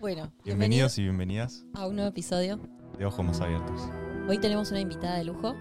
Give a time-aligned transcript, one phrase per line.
[0.00, 2.58] Bueno, Bienvenidos y bienvenidas a un nuevo episodio.
[2.98, 3.82] de Ojos Más Abiertos.
[4.28, 5.54] Hoy tenemos una invitada de lujo.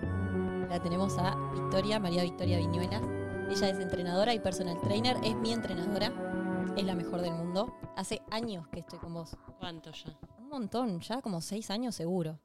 [0.70, 3.02] La tenemos a Victoria, María Victoria Viñuelas.
[3.50, 5.18] Ella es entrenadora y personal trainer.
[5.24, 6.14] Es mi entrenadora.
[6.78, 7.74] Es la mejor del mundo.
[7.96, 9.36] Hace años que estoy con vos.
[9.60, 10.18] ¿Cuánto ya?
[10.38, 12.40] Un montón, ya como seis años seguro.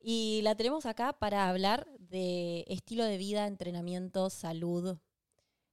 [0.00, 4.98] Y la tenemos acá para hablar de estilo de vida, entrenamiento, salud.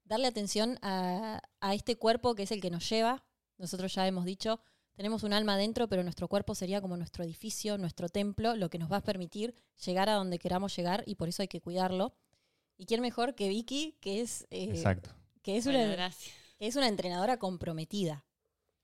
[0.03, 3.23] Darle atención a, a este cuerpo que es el que nos lleva.
[3.57, 4.59] Nosotros ya hemos dicho,
[4.97, 8.79] tenemos un alma adentro, pero nuestro cuerpo sería como nuestro edificio, nuestro templo, lo que
[8.79, 9.53] nos va a permitir
[9.85, 12.15] llegar a donde queramos llegar y por eso hay que cuidarlo.
[12.77, 15.11] ¿Y quién mejor que Vicky, que es, eh, Exacto.
[15.43, 16.11] que es, Bueno, una,
[16.57, 18.25] que es una entrenadora comprometida?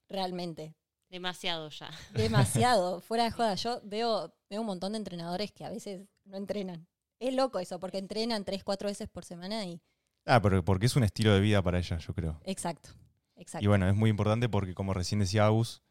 [0.08, 0.76] Realmente.
[1.10, 1.90] Demasiado ya.
[2.12, 3.56] Demasiado, fuera de joda.
[3.56, 6.86] Yo veo, veo un montón de entrenadores que a veces no entrenan.
[7.18, 9.82] Es loco eso, porque entrenan tres, cuatro veces por semana y.
[10.26, 12.40] Ah, pero porque es un estilo de vida para ella, yo creo.
[12.44, 12.90] Exacto.
[13.34, 13.64] Exacto.
[13.64, 15.82] Y bueno, es muy importante porque como recién decía Agus,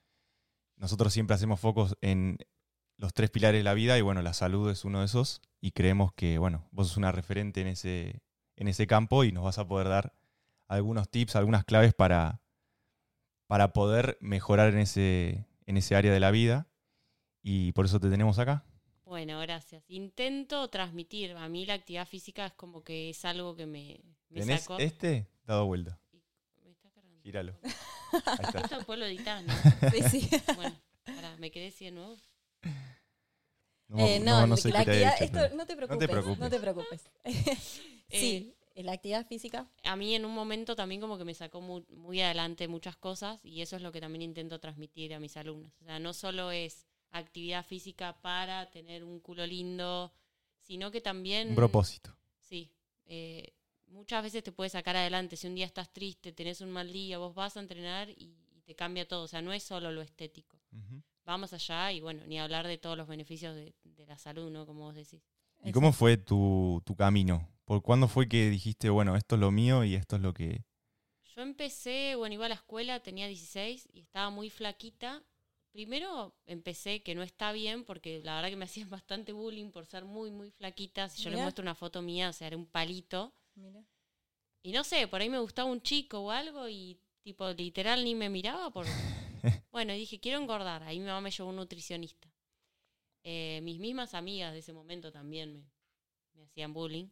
[0.76, 2.38] nosotros siempre hacemos focos en
[2.98, 5.72] los tres pilares de la vida y bueno, la salud es uno de esos y
[5.72, 8.22] creemos que, bueno, vos sos una referente en ese,
[8.56, 10.16] en ese campo y nos vas a poder dar
[10.68, 12.42] algunos tips, algunas claves para,
[13.48, 16.68] para poder mejorar en ese, en ese área de la vida
[17.42, 18.66] y por eso te tenemos acá.
[19.06, 19.84] Bueno, gracias.
[19.90, 21.34] Intento transmitir.
[21.34, 24.80] A mí la actividad física es como que es algo que me, me ¿Tenés sacó.
[24.80, 25.28] este?
[25.46, 26.00] Dado vuelta.
[26.64, 27.22] Me está cargando.
[27.22, 27.56] Gíralo.
[28.14, 29.54] Esto después lo editás, ¿no?
[29.92, 30.30] Sí, sí.
[30.56, 30.76] Bueno,
[31.06, 32.18] pará, me quedé así de nuevo.
[33.90, 36.08] No, Eh, no, no sé la actividad, he esto, no te preocupes.
[36.10, 36.40] preocupes.
[36.40, 37.04] No te preocupes.
[38.10, 39.68] sí, la actividad física.
[39.84, 43.40] A mí en un momento también como que me sacó muy, muy adelante muchas cosas
[43.44, 45.72] y eso es lo que también intento transmitir a mis alumnos.
[45.82, 50.12] O sea, no solo es actividad física para tener un culo lindo,
[50.62, 51.50] sino que también...
[51.50, 52.16] Un propósito.
[52.40, 52.72] Sí.
[53.06, 53.54] eh,
[53.94, 55.38] muchas veces te puede sacar adelante.
[55.38, 58.62] Si un día estás triste, tenés un mal día, vos vas a entrenar y, y
[58.66, 59.24] te cambia todo.
[59.24, 60.60] O sea, no es solo lo estético.
[61.26, 64.66] Vamos allá y bueno, ni hablar de todos los beneficios de, de la salud, ¿no?
[64.66, 65.22] Como vos decís.
[65.64, 67.48] ¿Y cómo fue tu, tu camino?
[67.64, 70.66] ¿Por cuándo fue que dijiste, bueno, esto es lo mío y esto es lo que...
[71.36, 75.24] Yo empecé, bueno, iba a la escuela, tenía 16 y estaba muy flaquita.
[75.72, 79.86] Primero empecé que no está bien porque la verdad que me hacían bastante bullying por
[79.86, 81.08] ser muy, muy flaquita.
[81.10, 81.46] Si yo le Mirá.
[81.46, 83.34] muestro una foto mía, o sea, era un palito.
[83.56, 83.84] Mira.
[84.62, 88.16] Y no sé, por ahí me gustaba un chico o algo y tipo literal ni
[88.16, 88.86] me miraba por...
[89.72, 90.84] bueno, y dije, quiero engordar.
[90.84, 92.30] Ahí mi mamá me llevó un nutricionista.
[93.24, 95.66] Eh, mis mismas amigas de ese momento también me,
[96.34, 97.08] me hacían bullying.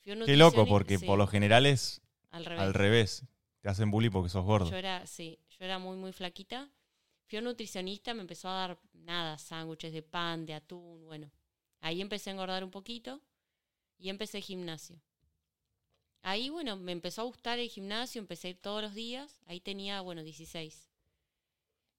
[0.00, 2.62] Fui un Qué loco, porque sí, por lo general es al revés.
[2.62, 3.24] al revés.
[3.60, 4.68] Te hacen bullying porque sos gordo.
[4.68, 6.68] Yo era, sí, yo era muy, muy flaquita.
[7.26, 11.30] Fui a un nutricionista, me empezó a dar nada, sándwiches de pan, de atún, bueno.
[11.80, 13.20] Ahí empecé a engordar un poquito
[13.98, 15.00] y empecé gimnasio.
[16.22, 19.40] Ahí, bueno, me empezó a gustar el gimnasio, empecé a ir todos los días.
[19.46, 20.88] Ahí tenía, bueno, 16.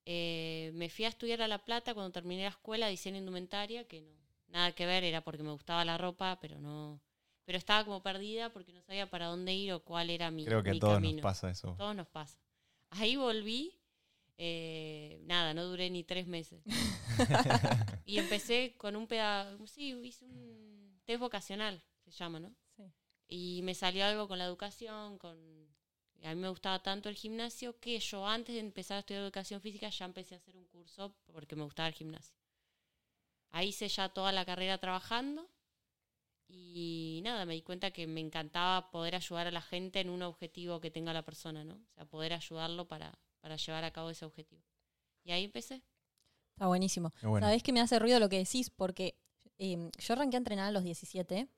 [0.06, 4.02] Eh, me fui a estudiar a La Plata cuando terminé la escuela, diseño indumentaria, que
[4.02, 4.12] no,
[4.48, 7.02] nada que ver, era porque me gustaba la ropa, pero no...
[7.46, 10.64] Pero estaba como perdida porque no sabía para dónde ir o cuál era mi, Creo
[10.64, 11.16] que a todos camino.
[11.16, 11.76] nos pasa eso.
[11.78, 12.38] Todos nos pasa.
[12.92, 13.74] Ahí volví.
[14.38, 16.64] eh, nada, no duré ni tres meses.
[18.06, 19.68] y empecé con un pedazo.
[19.68, 22.54] Sí, hice un test vocacional, se llama, ¿no?
[23.36, 25.36] Y me salió algo con la educación, con.
[26.24, 29.60] A mí me gustaba tanto el gimnasio que yo antes de empezar a estudiar educación
[29.60, 32.38] física ya empecé a hacer un curso porque me gustaba el gimnasio.
[33.50, 35.50] Ahí hice ya toda la carrera trabajando
[36.48, 40.22] y nada, me di cuenta que me encantaba poder ayudar a la gente en un
[40.22, 41.74] objetivo que tenga la persona, ¿no?
[41.74, 44.62] O sea, poder ayudarlo para, para llevar a cabo ese objetivo.
[45.24, 45.82] Y ahí empecé.
[46.52, 47.12] Está buenísimo.
[47.24, 47.48] Bueno.
[47.48, 49.18] Sabés que me hace ruido lo que decís, porque
[49.58, 51.50] eh, yo arranqué a entrenar a los 17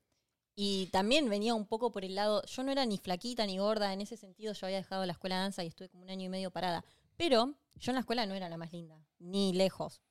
[0.55, 2.43] y también venía un poco por el lado.
[2.45, 5.35] Yo no era ni flaquita ni gorda, en ese sentido yo había dejado la escuela
[5.35, 6.83] de danza y estuve como un año y medio parada.
[7.17, 10.01] Pero yo en la escuela no era la más linda, ni lejos.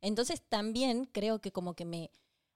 [0.00, 2.10] Entonces también creo que como que me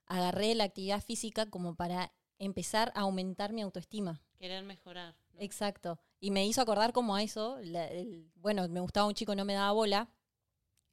[0.05, 4.21] agarré la actividad física como para empezar a aumentar mi autoestima.
[4.37, 5.15] Querer mejorar.
[5.33, 5.39] ¿no?
[5.41, 5.99] Exacto.
[6.19, 9.45] Y me hizo acordar como a eso, la- el- bueno, me gustaba un chico, no
[9.45, 10.09] me daba bola,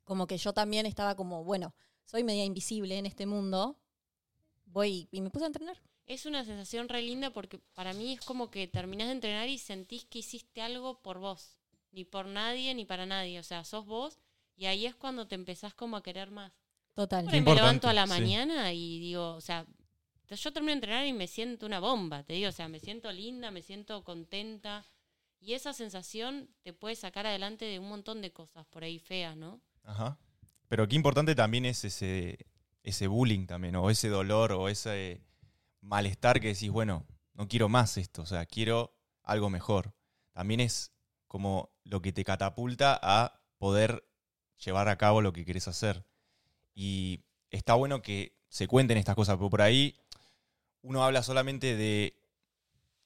[0.05, 3.77] como que yo también estaba como, bueno, soy media invisible en este mundo,
[4.67, 5.81] voy y me puse a entrenar.
[6.07, 9.59] Es una sensación re linda porque para mí es como que terminás de entrenar y
[9.59, 11.59] sentís que hiciste algo por vos.
[11.91, 13.41] Ni por nadie, ni para nadie.
[13.41, 14.21] O sea, sos vos
[14.57, 16.53] y ahí es cuando te empezás como a querer más.
[16.95, 17.25] Total.
[17.25, 18.09] Por me levanto a la sí.
[18.11, 19.67] mañana y digo, o sea,
[20.29, 23.13] yo termino de entrenar y me siento una bomba, te digo, o sea, me siento
[23.13, 24.87] linda, me siento contenta.
[25.41, 29.37] Y esa sensación te puede sacar adelante de un montón de cosas por ahí feas,
[29.37, 29.61] ¿no?
[29.83, 30.19] Ajá.
[30.69, 32.47] Pero qué importante también es ese,
[32.83, 35.26] ese bullying también, o ese dolor, o ese
[35.87, 39.95] malestar que decís, bueno, no quiero más esto, o sea, quiero algo mejor.
[40.33, 40.93] También es
[41.27, 44.07] como lo que te catapulta a poder
[44.65, 46.05] llevar a cabo lo que querés hacer.
[46.75, 49.97] Y está bueno que se cuenten estas cosas, pero por ahí
[50.83, 52.21] uno habla solamente de,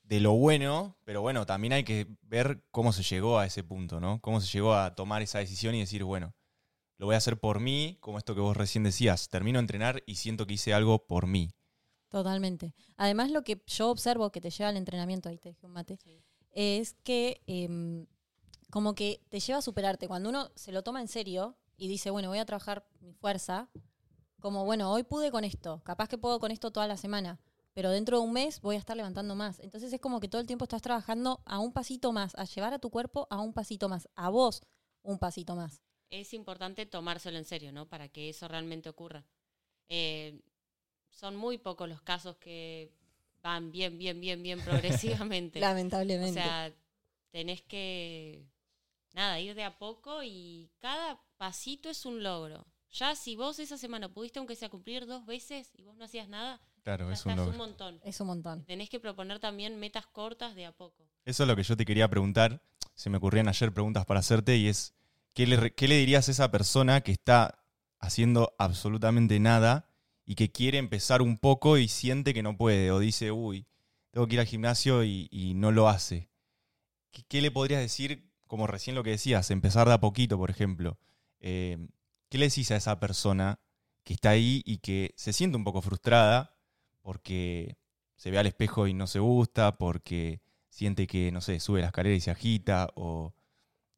[0.03, 4.01] de lo bueno, pero bueno, también hay que ver cómo se llegó a ese punto,
[4.01, 4.21] ¿no?
[4.21, 6.35] Cómo se llegó a tomar esa decisión y decir, bueno,
[6.99, 10.03] lo voy a hacer por mí, como esto que vos recién decías, termino de entrenar
[10.07, 11.51] y siento que hice algo por mí.
[12.11, 12.75] Totalmente.
[12.97, 15.97] Además, lo que yo observo que te lleva al entrenamiento, ahí te dije un mate,
[16.03, 16.21] Sí.
[16.51, 18.07] es que em,
[18.71, 20.09] como que te lleva a superarte.
[20.09, 23.71] Cuando uno se lo toma en serio y dice, bueno, voy a trabajar mi fuerza,
[24.41, 27.41] como, bueno, hoy pude con esto, capaz que puedo con esto toda la semana,
[27.75, 29.61] pero dentro de un mes voy a estar levantando más.
[29.61, 32.73] Entonces es como que todo el tiempo estás trabajando a un pasito más, a llevar
[32.75, 34.63] a tu cuerpo a un pasito más, a vos
[35.03, 35.81] un pasito más.
[36.11, 37.89] es importante tomárselo en serio, ¿no?
[37.89, 39.25] Para que eso realmente ocurra.
[39.89, 40.41] Eh,
[41.21, 42.91] son muy pocos los casos que
[43.43, 45.59] van bien, bien, bien, bien progresivamente.
[45.59, 46.33] o Lamentablemente.
[46.33, 46.73] sea,
[47.31, 48.47] tenés que,
[49.13, 52.67] nada, ir de a poco y cada pasito es un logro.
[52.93, 56.29] Ya si vos esa semana pudiste, aunque sea cumplir dos veces y vos no hacías
[56.29, 57.59] nada, Claro, ya es un estás un logro.
[57.67, 58.01] montón.
[58.03, 58.65] es un montón.
[58.65, 61.07] Tenés que proponer también metas cortas de a poco.
[61.27, 62.63] Eso es lo que yo te quería preguntar.
[62.95, 64.95] Se me ocurrían ayer preguntas para hacerte y es,
[65.35, 67.63] ¿qué le, re- qué le dirías a esa persona que está
[67.99, 69.90] haciendo absolutamente nada
[70.31, 73.67] y que quiere empezar un poco y siente que no puede o dice, uy,
[74.13, 76.31] tengo que ir al gimnasio y, no lo hace?
[77.11, 80.49] ¿Qué, qué le podrías decir, como recién lo que decías, empezar de a poquito, por
[80.49, 81.01] ejemplo?
[81.41, 81.89] Eh,
[82.29, 83.59] ¿Qué le decís a esa persona
[84.05, 86.57] que está ahí y que se siente un poco frustrada
[87.03, 87.77] porque
[88.15, 91.89] se ve al espejo y no se gusta, porque siente que, no sé, sube la
[91.89, 93.35] escalera y se agita, o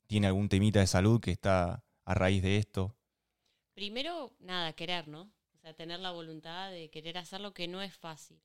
[0.06, 2.96] tiene algún temita de salud que está a raíz de esto.
[3.74, 5.30] Primero, nada, querer, ¿no?
[5.62, 8.40] O sea, tener la voluntad de querer hacer lo que no es fácil.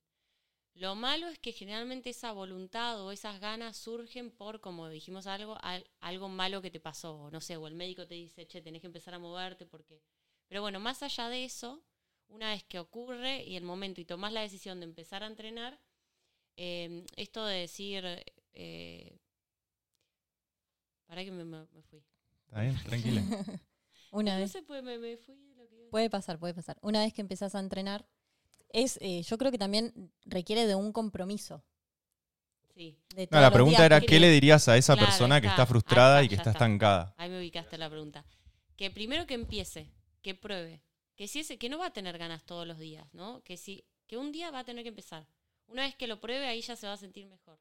[0.74, 5.56] Lo malo es que generalmente esa voluntad o esas ganas surgen por, como dijimos algo,
[5.62, 7.16] al- algo malo que te pasó.
[7.24, 10.02] O No sé, o el médico te dice, che, tenés que empezar a moverte porque...
[10.48, 11.84] Pero bueno, más allá de eso,
[12.28, 15.80] una vez que ocurre y el momento y tomás la decisión de empezar a entrenar,
[16.56, 18.04] eh, esto de decir...
[18.54, 19.18] Eh,
[21.06, 21.44] para que me,
[21.90, 22.02] fui.
[22.46, 22.82] ¿Está bien?
[22.84, 23.22] Tranquila.
[24.10, 24.52] Una no vez.
[24.52, 25.34] sé, pues me, me fui
[25.90, 26.78] Puede pasar, puede pasar.
[26.80, 28.06] Una vez que empezás a entrenar,
[28.70, 31.64] es, eh, yo creo que también requiere de un compromiso.
[32.74, 33.86] Sí, de No, la pregunta días.
[33.86, 36.50] era, ¿qué le dirías a esa Claro, persona que está, está frustrada y que está,
[36.50, 37.14] estancada?
[37.16, 38.24] ahí me ubicaste la pregunta.
[38.76, 39.90] Que primero que empiece,
[40.22, 40.82] que pruebe,
[41.16, 43.42] que si ese, que no va a tener ganas todos los días, ¿no?
[43.42, 45.26] Que si, que un día va a tener que empezar.
[45.66, 47.58] Una vez que lo pruebe, ahí ya se va a sentir mejor.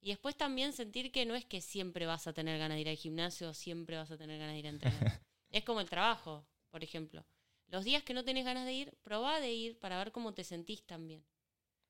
[0.00, 2.88] Y después también sentir que no es que siempre vas a tener ganas de ir
[2.88, 5.20] al gimnasio o siempre vas a tener ganas de ir a entrenar.
[5.50, 7.24] es como el trabajo, por ejemplo.
[7.72, 10.44] Los días que no tenés ganas de ir, probá de ir para ver cómo te
[10.44, 11.24] sentís también.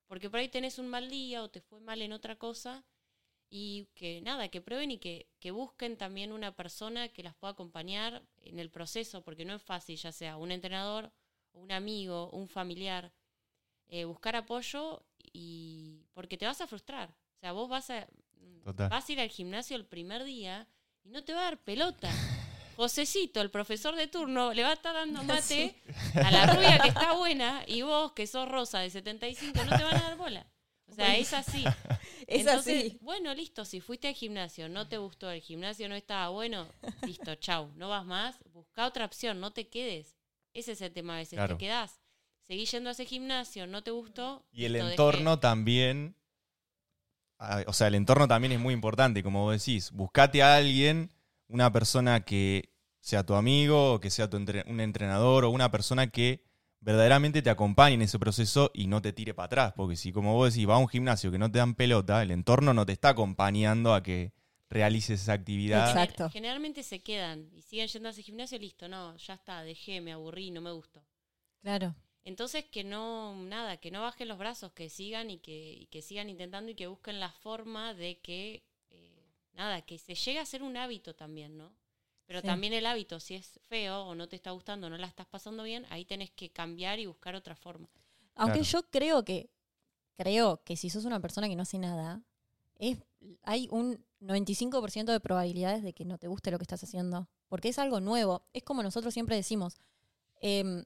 [0.06, 2.84] Porque por ahí tenés un mal día o te fue mal en otra cosa
[3.50, 7.54] y que nada, que prueben y que, que busquen también una persona que las pueda
[7.54, 11.10] acompañar en el proceso, porque no es fácil, ya sea un entrenador,
[11.52, 13.12] un amigo, un familiar,
[13.88, 17.10] eh, buscar apoyo y porque te vas a frustrar.
[17.10, 18.06] O sea, vos vas a,
[18.62, 18.88] Total.
[18.88, 20.68] vas a ir al gimnasio el primer día
[21.02, 22.08] y no te va a dar pelota.
[22.76, 25.74] Josecito, el profesor de turno, le va a estar dando mate
[26.14, 29.82] a la rubia que está buena y vos, que sos rosa de 75, no te
[29.84, 30.46] van a dar bola.
[30.86, 31.64] O sea, es así.
[32.28, 32.98] Es Entonces, así.
[33.02, 36.66] bueno, listo, si fuiste al gimnasio, no te gustó, el gimnasio no estaba bueno,
[37.06, 40.16] listo, chau, no vas más, busca otra opción, no te quedes.
[40.54, 41.56] Ese es el tema a veces, Claro.
[41.56, 42.00] te quedás.
[42.42, 44.46] Seguís yendo a ese gimnasio, no te gustó.
[44.52, 44.90] Y el dejé.
[44.92, 46.14] entorno también,
[47.38, 51.10] ah, o sea, el entorno también es muy importante, como vos decís, buscate a alguien,
[51.48, 55.70] una persona que sea tu amigo, o que sea tu entre- un entrenador, o una
[55.70, 56.44] persona que
[56.80, 60.34] verdaderamente te acompañe en ese proceso y no te tire para atrás, porque si como
[60.34, 62.92] vos decís, va a un gimnasio que no te dan pelota, el entorno no te
[62.92, 64.32] está acompañando a que
[64.68, 65.88] realices esa actividad.
[65.90, 66.24] Exacto.
[66.24, 70.00] Gener- Generalmente se quedan y siguen yendo a ese gimnasio, listo, no, ya está, dejé,
[70.00, 71.04] me aburrí, no me gustó.
[71.60, 71.94] Claro.
[72.24, 76.02] Entonces que no, nada, que no bajen los brazos, que sigan y que, y que
[76.02, 78.64] sigan intentando y que busquen la forma de que,
[79.52, 81.72] nada, que se llegue a ser un hábito también, ¿no?
[82.26, 82.46] Pero Sí.
[82.46, 85.62] también el hábito, si es feo o no te está gustando, no la estás pasando
[85.64, 87.88] bien, ahí tenés que cambiar y buscar otra forma.
[88.34, 88.70] Aunque Claro.
[88.70, 89.50] yo creo que,
[90.16, 92.22] creo que si sos una persona que no hace nada,
[92.76, 92.98] es,
[93.42, 97.28] hay un 95% de probabilidades de que no te guste lo que estás haciendo.
[97.48, 98.46] Porque es algo nuevo.
[98.54, 99.76] Es como nosotros siempre decimos,
[100.40, 100.84] em,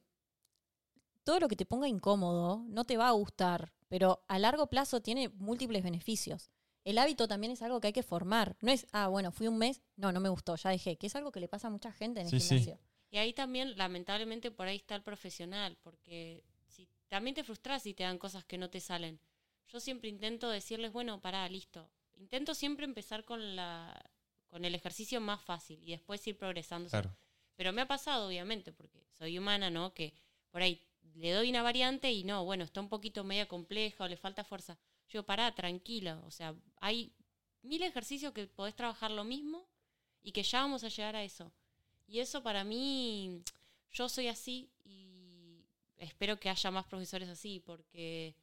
[1.23, 5.01] todo lo que te ponga incómodo no te va a gustar, pero a largo plazo
[5.01, 6.51] tiene múltiples beneficios.
[6.87, 8.57] El hábito también es algo que hay que formar.
[8.61, 10.97] No es, ah, bueno, fui un mes, no, no me gustó, ya dejé.
[10.97, 12.49] Que es algo que le pasa a mucha gente en el Sí, sí.
[12.61, 12.78] gimnasio.
[13.11, 17.93] Y ahí también, lamentablemente, por ahí está el profesional, porque si también te frustras si
[17.93, 19.19] te dan cosas que no te salen.
[19.66, 21.90] Yo siempre intento decirles, bueno, pará, listo.
[22.14, 23.93] Intento siempre empezar con la
[24.47, 26.88] con el ejercicio más fácil y después ir progresando.
[26.88, 27.11] Claro.
[27.57, 29.93] Pero me ha pasado, obviamente, porque soy humana, ¿no?
[29.93, 30.14] Que
[30.50, 30.81] por ahí
[31.14, 34.45] le doy una variante y no, bueno, está un poquito media compleja o le falta
[34.45, 34.78] fuerza.
[35.09, 36.21] Yo, pará, tranquila.
[36.25, 37.13] O sea, hay
[37.63, 39.69] mil ejercicios que podés trabajar lo mismo
[40.23, 41.53] y que ya vamos a llegar a eso.
[42.07, 43.43] Y eso para mí,
[43.91, 45.65] yo soy así y
[45.97, 48.37] espero que haya más profesores así, porque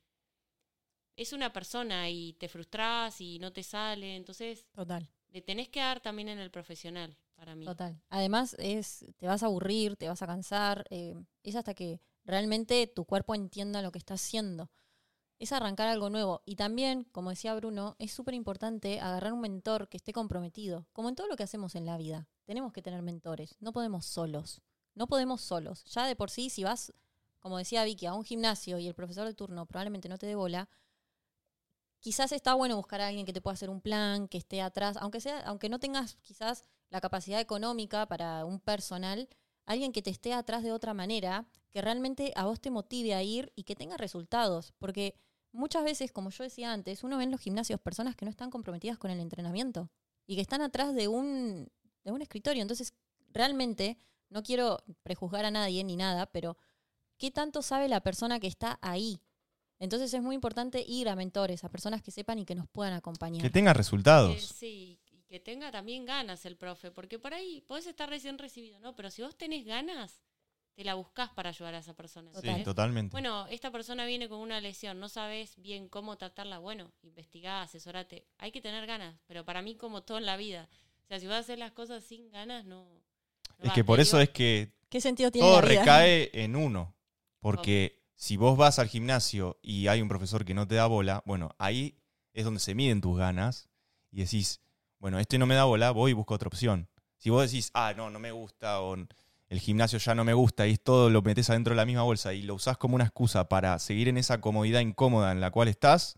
[1.16, 4.16] es una persona y te frustras y no te sale.
[4.16, 5.08] Entonces, Total.
[5.30, 7.66] le tenés que dar también en el profesional, para mí.
[7.66, 8.02] Total.
[8.10, 10.86] Además, es, te vas a aburrir, te vas a cansar.
[10.90, 14.72] eh, es hasta que realmente tu cuerpo entienda lo que está haciendo.
[15.44, 16.42] Es arrancar algo nuevo.
[16.46, 20.88] Y también, como decía Bruno, es súper importante agarrar un mentor que esté comprometido.
[20.94, 22.30] Como en todo lo que hacemos en la vida.
[22.46, 23.58] Tenemos que tener mentores.
[23.60, 24.62] No podemos solos.
[24.96, 25.84] No podemos solos.
[25.84, 26.94] Ya de por sí, si vas,
[27.42, 30.36] como decía Vicky, a un gimnasio y el profesor de turno probablemente no te dé
[30.36, 30.70] bola,
[32.00, 34.96] quizás está bueno buscar a alguien que te pueda hacer un plan, que esté atrás,
[34.96, 39.28] aunque sea, aunque no tengas quizás la capacidad económica para un personal,
[39.66, 43.24] alguien que te esté atrás de otra manera, que realmente a vos te motive a
[43.24, 44.72] ir y que tenga resultados.
[44.80, 45.18] Porque
[45.54, 48.50] muchas veces, como yo decía antes, uno ve en los gimnasios personas que no están
[48.50, 49.90] comprometidas con el entrenamiento
[50.28, 51.72] y que están atrás de un,
[52.04, 52.62] de un escritorio.
[52.62, 52.94] Entonces,
[53.32, 53.98] realmente,
[54.30, 56.58] no quiero prejuzgar a nadie ni nada, pero
[57.18, 59.22] ¿qué tanto sabe la persona que está ahí?
[59.80, 62.94] Entonces es muy importante ir a mentores, a personas que sepan y que nos puedan
[62.94, 63.42] acompañar.
[63.42, 64.42] Que tenga resultados.
[64.42, 68.80] sí, y que tenga también ganas el profe, porque por ahí podés estar recién recibido,
[68.80, 68.96] ¿no?
[68.96, 70.22] Pero si vos tenés ganas,
[70.74, 72.32] te la buscás para ayudar a esa persona.
[72.34, 73.12] Sí, totalmente.
[73.12, 76.60] Bueno, esta persona viene con una lesión, no sabes bien cómo tratarla.
[76.60, 78.26] Bueno, investigá, asesorate.
[78.38, 80.70] Hay que tener ganas, pero para mí, como todo en la vida,
[81.04, 82.86] o sea, si vas a hacer las cosas sin ganas, no.
[83.60, 85.82] no es que por eso digo, es que ¿Qué sentido tiene todo la vida?
[85.82, 86.96] recae en uno.
[87.40, 91.24] Porque si vos vas al gimnasio y hay un profesor que no te da bola,
[91.26, 92.00] bueno, ahí
[92.34, 93.70] es donde se miden tus ganas
[94.12, 94.62] y decís,
[95.00, 96.88] bueno, este no me da bola, voy y busco otra opción.
[97.18, 98.96] Si vos decís, ah, no, no me gusta, o
[99.54, 102.02] el gimnasio ya no me gusta, y es todo lo metes adentro de la misma
[102.02, 105.52] bolsa y lo usás como una excusa para seguir en esa comodidad incómoda en la
[105.52, 106.18] cual estás,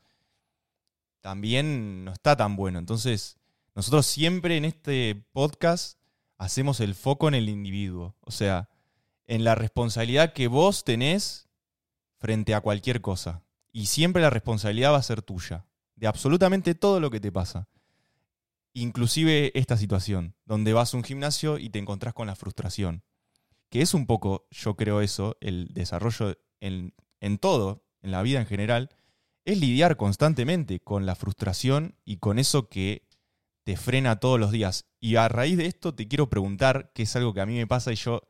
[1.19, 2.79] también no está tan bueno.
[2.79, 3.37] Entonces,
[3.75, 5.99] nosotros siempre en este podcast
[6.37, 8.15] hacemos el foco en el individuo.
[8.21, 8.69] O sea,
[9.25, 11.49] en la responsabilidad que vos tenés
[12.17, 13.43] frente a cualquier cosa.
[13.73, 15.65] Y siempre la responsabilidad va a ser tuya,
[15.97, 17.67] de absolutamente todo lo que te pasa.
[18.71, 23.03] Inclusive esta situación, donde vas a un gimnasio y te encontrás con la frustración.
[23.75, 28.39] Que es un poco, yo creo eso, el desarrollo en, en todo, en la vida
[28.39, 28.89] en general,
[29.43, 33.05] es lidiar constantemente con la frustración y con eso que
[33.65, 34.85] te frena todos los días.
[35.01, 37.67] Y a raíz de esto te quiero preguntar, que es algo que a mí me
[37.67, 38.21] pasa y yo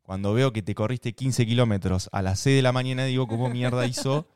[0.00, 3.50] cuando veo que te corriste 15 kilómetros a las 6 de la mañana, digo, ¿cómo
[3.50, 4.26] mierda hizo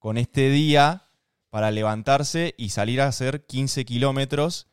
[0.00, 1.04] con este día
[1.48, 4.66] para levantarse y salir a hacer 15 kilómetros?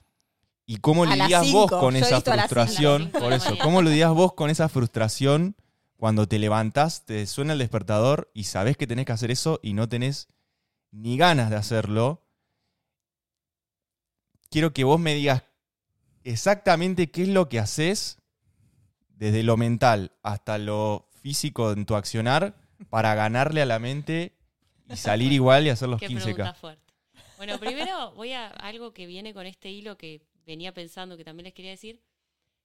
[0.69, 3.09] ¿Y cómo lidias vos con yo esa frustración?
[3.09, 3.57] Por eso.
[3.57, 5.55] ¿cómo lidias vos con esa frustración
[5.97, 9.73] cuando te levantás, te suena el despertador y sabés que tenés que hacer eso y
[9.73, 10.27] no tenés
[10.91, 12.23] ni ganas de hacerlo?
[14.51, 15.41] Quiero que vos me digas
[16.23, 18.19] exactamente qué es lo que haces
[19.07, 22.53] desde lo mental hasta lo físico en tu accionar
[22.91, 24.38] para ganarle a la mente
[24.88, 26.55] y salir igual y hacer los Qué pregunta 15K.
[26.55, 26.93] fuerte.
[27.38, 31.46] Bueno, primero voy a algo que viene con este hilo que venía pensando, que también
[31.46, 32.01] les quería decir.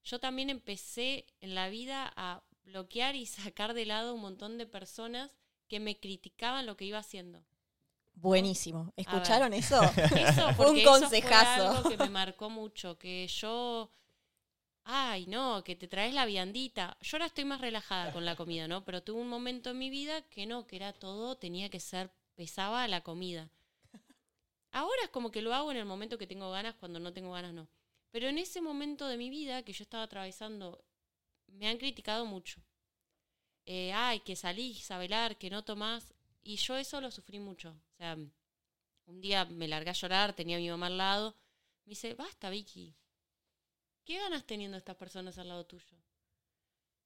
[0.03, 4.67] Yo también empecé en la vida a bloquear y sacar de lado un montón de
[4.67, 5.31] personas
[5.69, 7.45] que me criticaban lo que iba haciendo.
[8.15, 8.93] Buenísimo.
[8.97, 9.83] ¿Escucharon eso?
[9.83, 11.67] Eso, Fue un porque eso consejazo.
[11.67, 13.91] Fue algo que me marcó mucho, que yo,
[14.85, 16.97] ay, no, que te traes la viandita.
[17.03, 18.85] Yo ahora estoy más relajada con la comida, ¿no?
[18.85, 22.11] Pero tuve un momento en mi vida que no, que era todo, tenía que ser,
[22.35, 23.51] pesaba la comida.
[24.75, 27.31] Ahora es como que lo hago en el momento que tengo ganas, cuando no tengo
[27.31, 27.69] ganas no.
[28.11, 30.85] Pero en ese momento de mi vida que yo estaba atravesando,
[31.47, 32.61] me han criticado mucho.
[33.67, 36.13] Eh, ay, que salís a velar, que no tomás.
[36.43, 37.71] Y yo eso lo sufrí mucho.
[37.71, 38.19] O sea,
[39.07, 41.37] un día me largué a llorar, tenía a mi mamá al lado.
[41.85, 42.97] Me dice, basta, Vicky.
[44.05, 45.97] ¿Qué ganas teniendo estas personas al lado tuyo?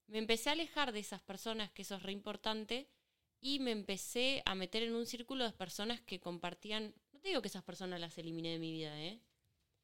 [0.07, 2.89] Me empecé a alejar de esas personas, que eso es re importante,
[3.41, 6.95] y me empecé a meter en un círculo de personas que compartían.
[7.19, 9.19] No te digo que esas personas las eliminé de mi vida, ¿eh?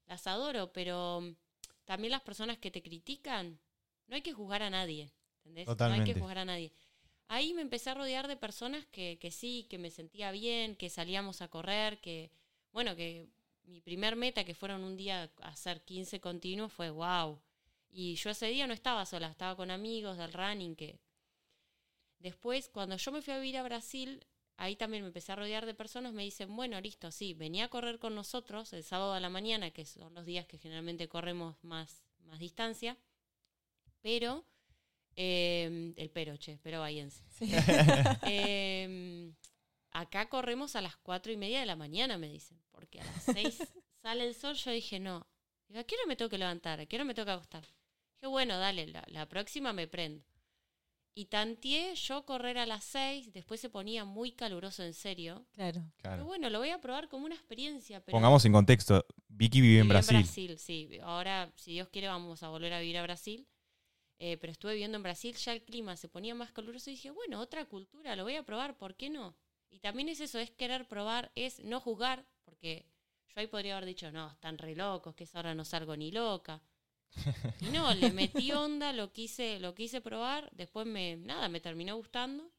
[0.07, 1.35] Las adoro, pero mm,
[1.85, 3.59] también las personas que te critican,
[4.07, 5.67] no hay que juzgar a nadie, ¿entendés?
[5.67, 6.14] No hay Totalmente.
[6.14, 6.73] que juzgar a nadie.
[7.26, 10.88] Ahí me empecé a rodear de personas que, que sí, que me sentía bien, que
[10.91, 12.31] salíamos a correr, que,
[12.71, 13.26] bueno, que
[13.64, 17.41] mi primer meta, que fueron un día a hacer 15 continuos, fue wow.
[17.91, 21.00] Y yo ese día no estaba sola, estaba con amigos del running que...
[22.21, 24.25] Después, cuando yo me fui a vivir a Brasil,
[24.57, 27.69] ahí también me empecé a rodear de personas, me dicen, bueno, listo, sí, venía a
[27.69, 31.57] correr con nosotros el sábado a la mañana, que son los días que generalmente corremos
[31.63, 32.99] más, más distancia,
[34.03, 34.45] pero
[35.17, 37.23] Eh, el pero, che, pero bahiense.
[37.31, 37.51] Sí.
[38.23, 39.33] Eh,
[39.93, 43.23] acá corremos a las cuatro y media de la mañana, me dicen, porque a las
[43.25, 43.59] seis
[44.03, 44.57] sale el sol.
[44.57, 45.27] Yo dije, no.
[45.69, 46.81] Digo, ¿a qué hora me tengo que levantar?
[46.81, 47.65] ¿A qué hora me tengo que acostar?
[48.21, 50.25] Dije, bueno, dale, la, la próxima me prendo.
[51.16, 55.47] Y tanteé yo correr a las seis, después se ponía muy caluroso en serio.
[55.52, 55.80] Claro.
[55.83, 56.25] Pero Claro.
[56.25, 58.00] bueno, lo voy a probar como una experiencia.
[58.00, 60.59] Pero Pongamos en contexto, Vicky vive en Viví Brasil.
[60.59, 60.88] sí.
[61.02, 63.47] Ahora, si Dios quiere, vamos a volver a vivir a Brasil.
[64.18, 67.11] Eh, pero estuve viviendo en Brasil, ya el clima se ponía más caluroso y dije,
[67.11, 69.37] bueno, otra cultura, lo voy a probar, ¿por qué no?
[69.71, 72.87] Y también es eso, es querer probar, es no juzgar, porque
[73.28, 76.12] yo ahí podría haber dicho, no, están re locos, que esa hora no salgo ni
[76.12, 76.62] loca.
[77.73, 82.50] No, le metí onda, lo quise, lo quise probar, después me, nada, me terminó gustando.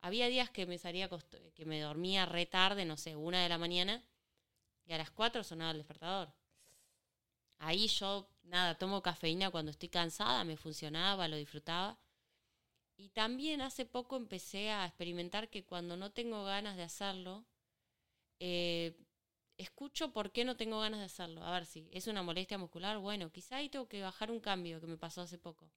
[0.00, 1.08] Había días que me salía
[1.54, 4.02] que me dormía re tarde, no sé, una de la mañana,
[4.86, 6.32] y a las cuatro sonaba el despertador.
[7.58, 11.98] Ahí yo, nada, tomo cafeína cuando estoy cansada, me funcionaba, lo disfrutaba.
[12.96, 17.44] Y también hace poco empecé a experimentar que cuando no tengo ganas de hacerlo,
[18.38, 18.96] eh,
[19.58, 21.42] escucho por qué no tengo ganas de hacerlo.
[21.44, 24.80] A ver si es una molestia muscular, bueno, quizá ahí tengo que bajar un cambio
[24.80, 25.70] que me pasó hace poco.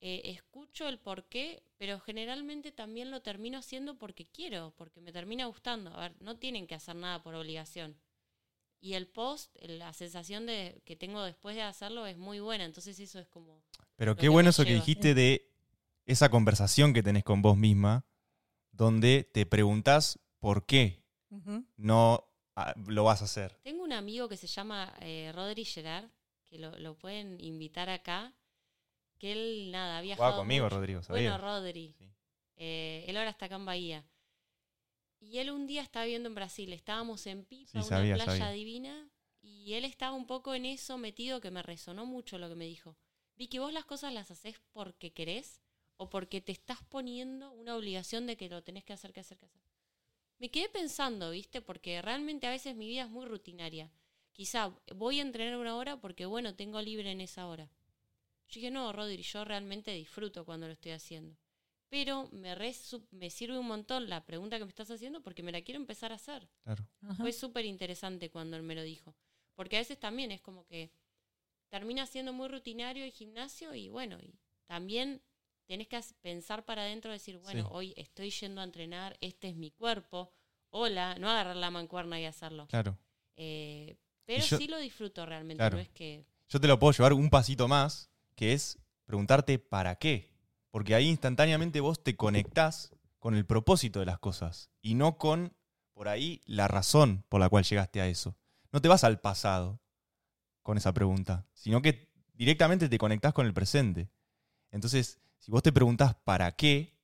[0.00, 5.12] Eh, escucho el por qué, pero generalmente también lo termino haciendo porque quiero, porque me
[5.12, 5.94] termina gustando.
[5.94, 7.96] A ver, no tienen que hacer nada por obligación.
[8.80, 12.64] Y el post, la sensación de, que tengo después de hacerlo es muy buena.
[12.64, 13.62] Entonces eso es como...
[13.94, 15.52] Pero qué bueno eso que dijiste de
[16.04, 18.04] esa conversación que tenés con vos misma,
[18.72, 21.04] donde te preguntás por qué
[21.76, 22.31] no
[22.86, 23.54] lo vas a hacer.
[23.62, 26.08] Tengo un amigo que se llama eh, Rodri Gerard,
[26.44, 28.32] que lo, lo pueden invitar acá,
[29.18, 30.76] que él, nada, ha viajado conmigo, mucho.
[30.76, 31.30] Rodrigo, ¿sabía?
[31.30, 31.94] Bueno, Rodri.
[31.98, 32.08] Sí.
[32.56, 34.04] Eh, él ahora está acá en Bahía.
[35.20, 36.72] Y él un día estaba viviendo en Brasil.
[36.72, 38.50] Estábamos en Pipa, Sí, una sabía, playa sabía.
[38.50, 39.08] divina.
[39.40, 42.66] Y él estaba un poco en eso metido que me resonó mucho lo que me
[42.66, 42.96] dijo.
[43.36, 45.60] Vi que vos las cosas las haces porque querés
[45.96, 49.38] o porque te estás poniendo una obligación de que lo tenés que hacer, que hacer,
[49.38, 49.62] que hacer.
[50.42, 51.62] Me quedé pensando, ¿viste?
[51.62, 53.92] Porque realmente a veces mi vida es muy rutinaria.
[54.32, 57.70] Quizá voy a entrenar una hora porque, bueno, tengo libre en esa hora.
[58.48, 61.36] Yo dije, no, Rodri, yo realmente disfruto cuando lo estoy haciendo.
[61.88, 62.74] Pero me, re
[63.12, 66.10] me sirve un montón la pregunta que me estás haciendo porque me la quiero empezar
[66.10, 66.48] a hacer.
[66.64, 66.88] Claro.
[67.02, 67.22] Ajá.
[67.22, 69.14] Fue súper interesante cuando él me lo dijo.
[69.54, 70.90] Porque a veces también es como que
[71.68, 74.34] termina siendo muy rutinario el gimnasio y bueno, y
[74.66, 75.22] también
[75.66, 77.68] tenés que pensar para adentro, decir, bueno, Sí.
[77.72, 80.32] hoy estoy yendo a entrenar, este es mi cuerpo,
[80.70, 82.66] hola, no agarrar la mancuerna y hacerlo.
[82.68, 82.98] Claro.
[83.36, 85.76] Eh, pero yo- sí lo disfruto realmente, Claro.
[85.76, 86.24] no es que...
[86.48, 90.30] Yo te lo puedo llevar un pasito más, que es preguntarte para qué.
[90.70, 95.54] Porque ahí instantáneamente vos te conectás con el propósito de las cosas y no con,
[95.92, 98.36] por ahí, la razón por la cual llegaste a eso.
[98.72, 99.80] No te vas al pasado
[100.62, 104.08] con esa pregunta, sino que directamente te conectás con el presente.
[104.70, 106.94] Entonces, si vos te preguntás para qué,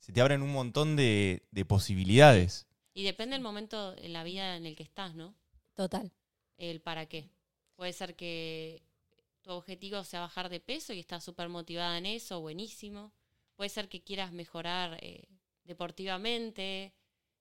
[0.00, 2.66] se te abren un montón de, de posibilidades.
[2.92, 5.32] Y depende del momento en la vida en el que estás, ¿no?
[5.74, 6.12] Total.
[6.56, 7.30] el para qué.
[7.76, 8.82] Puede ser que
[9.42, 13.12] tu objetivo sea bajar de peso y estás súper motivada en eso, buenísimo.
[13.54, 15.28] Puede ser que quieras mejorar eh,
[15.62, 16.94] deportivamente,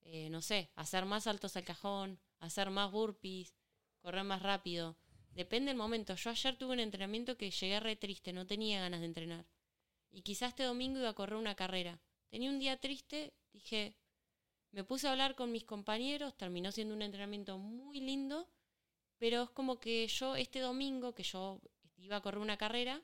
[0.03, 3.55] eh, no sé, hacer más saltos al cajón, hacer más burpees,
[4.03, 4.95] correr más rápido.
[5.33, 6.15] Depende del momento.
[6.15, 9.45] Yo ayer tuve un entrenamiento que llegué re triste, no tenía ganas de entrenar.
[10.11, 11.99] Y quizás este domingo iba a correr una carrera.
[12.29, 13.95] Tenía un día triste, dije,
[14.71, 18.47] me puse a hablar con mis compañeros, terminó siendo un entrenamiento muy lindo,
[19.17, 21.59] pero es como que yo este domingo, que yo
[21.97, 23.01] iba a correr una carrera,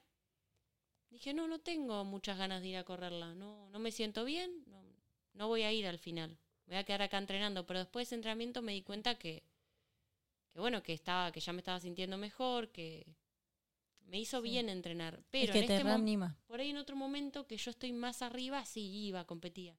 [1.10, 4.64] dije, no, no tengo muchas ganas de ir a correrla, no, no me siento bien,
[4.68, 4.82] no,
[5.34, 8.16] no voy a ir al final, voy a quedar acá entrenando, pero después de ese
[8.16, 9.44] entrenamiento me di cuenta que,
[10.58, 13.06] que bueno, que estaba, que ya me estaba sintiendo mejor, que
[14.08, 14.50] me hizo Sí.
[14.50, 17.70] bien entrenar, Es pero que en te este por ahí en otro momento que yo
[17.70, 19.78] estoy más arriba, sí iba, competía.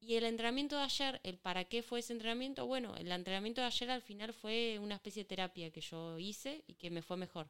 [0.00, 3.68] Y el entrenamiento de ayer, el para qué fue ese entrenamiento, bueno, el entrenamiento de
[3.68, 7.16] ayer al final fue una especie de terapia que yo hice y que me fue
[7.16, 7.48] mejor.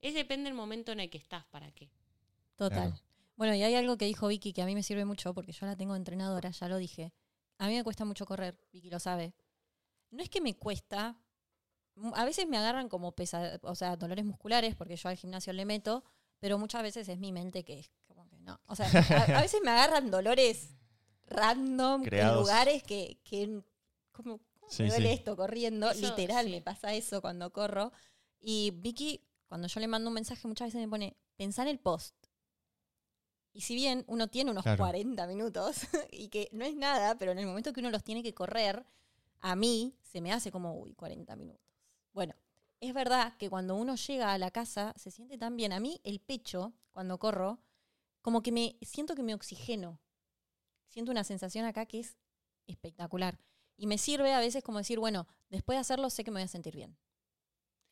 [0.00, 1.88] Es depende del momento en el que estás, para qué.
[2.56, 2.90] Total.
[2.90, 3.04] Claro.
[3.36, 5.66] Bueno, y hay algo que dijo Vicky que a mí me sirve mucho porque yo
[5.66, 7.12] la tengo entrenadora, ya lo dije.
[7.58, 9.34] A mí me cuesta mucho correr, Vicky lo sabe.
[10.10, 11.16] No es que me cuesta,
[12.14, 15.64] a veces me agarran como pesa, o sea, dolores musculares porque yo al gimnasio le
[15.64, 16.04] meto,
[16.38, 18.60] pero muchas veces es mi mente que es como que no.
[18.66, 18.86] O sea,
[19.34, 20.70] a, a veces me agarran dolores
[21.28, 22.32] random Creados.
[22.36, 23.62] en lugares que, que
[24.12, 25.14] como, ¿cómo Sí, me duele sí.
[25.14, 25.90] esto corriendo?
[25.90, 26.50] Eso, Literal, sí.
[26.52, 27.92] me pasa eso cuando corro.
[28.40, 31.78] Y Vicky, cuando yo le mando un mensaje, muchas veces me pone, pensá en el
[31.78, 32.14] post.
[33.52, 34.78] Y si bien uno tiene unos Claro.
[34.78, 35.78] 40 minutos
[36.12, 38.86] y que no es nada, pero en el momento que uno los tiene que correr,
[39.40, 41.60] a mí se me hace como, uy, 40 minutos.
[42.12, 42.34] Bueno,
[42.80, 45.72] es verdad que cuando uno llega a la casa se siente tan bien.
[45.72, 47.60] A mí el pecho, cuando corro,
[48.22, 50.00] como que me siento que me oxigeno.
[50.88, 52.16] Siento una sensación acá que es
[52.66, 53.38] espectacular.
[53.76, 56.44] Y me sirve a veces como decir, bueno, después de hacerlo sé que me voy
[56.44, 56.96] a sentir bien.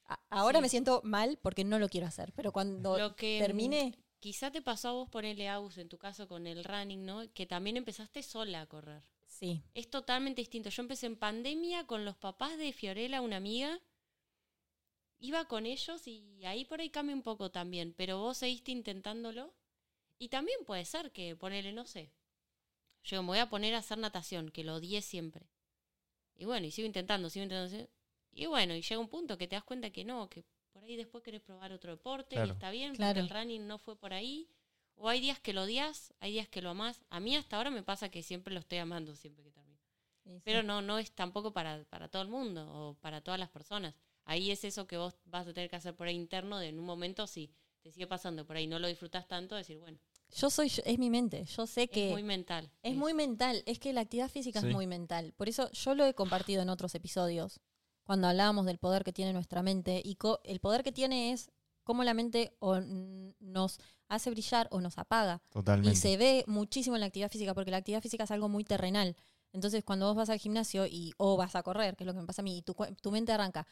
[0.04, 0.62] A- ahora Sí.
[0.62, 4.62] me siento mal porque no lo quiero hacer, pero cuando Lo que termine, quizá te
[4.62, 7.33] pasó a vos ponerle Agus en tu caso con el running, ¿no?
[7.33, 9.02] Que también empezaste sola a correr.
[9.26, 9.62] sí.
[9.74, 10.68] Es totalmente distinto.
[10.70, 13.78] Yo empecé en pandemia con los papás de Fiorella, una amiga.
[15.20, 17.92] Iba con ellos y ahí por ahí cambia un poco también.
[17.96, 19.52] Pero vos seguiste intentándolo.
[20.18, 22.11] Y también puede ser que ponele, no sé.
[23.04, 25.48] Yo me voy a poner a hacer natación, que lo odié siempre.
[26.37, 27.88] Y bueno, y sigo intentando, sigo intentando.
[28.33, 30.96] Y bueno, y llega un punto que te das cuenta que no, que por ahí
[30.96, 32.48] después querés probar otro deporte Claro.
[32.48, 33.20] y está bien, Claro.
[33.20, 34.48] porque el running no fue por ahí.
[34.96, 37.00] O hay días que lo odias, hay días que lo amás.
[37.11, 39.81] A mí hasta ahora me pasa que siempre lo estoy amando siempre que termino.
[40.24, 40.40] Sí, sí.
[40.44, 43.94] Pero no, no es tampoco para, para todo el mundo o para todas las personas.
[44.29, 46.79] Ahí es eso que vos vas a tener que hacer por ahí interno de en
[46.79, 49.99] un momento si te sigue pasando por ahí no lo disfrutas tanto, decir, bueno,
[50.37, 51.47] Yo soy, yo- es mi mente.
[51.47, 52.71] Yo sé que es muy mental.
[52.83, 54.67] Es muy mental, es que la actividad física Sí.
[54.67, 55.33] es muy mental.
[55.38, 57.59] Por eso yo lo he compartido en otros episodios,
[58.05, 60.03] cuando hablábamos del poder que tiene nuestra mente.
[60.05, 61.51] Y co- el poder que tiene es
[61.83, 62.79] cómo la mente o
[63.41, 65.41] nos hace brillar o nos apaga.
[65.49, 65.93] Totalmente.
[65.93, 68.64] Y se ve muchísimo en la actividad física, porque la actividad física es algo muy
[68.64, 69.17] terrenal.
[69.55, 72.21] Entonces, cuando vos vas al gimnasio y o vas a correr, que es lo que
[72.21, 73.67] me pasa a mí, y tu, tu mente arranca,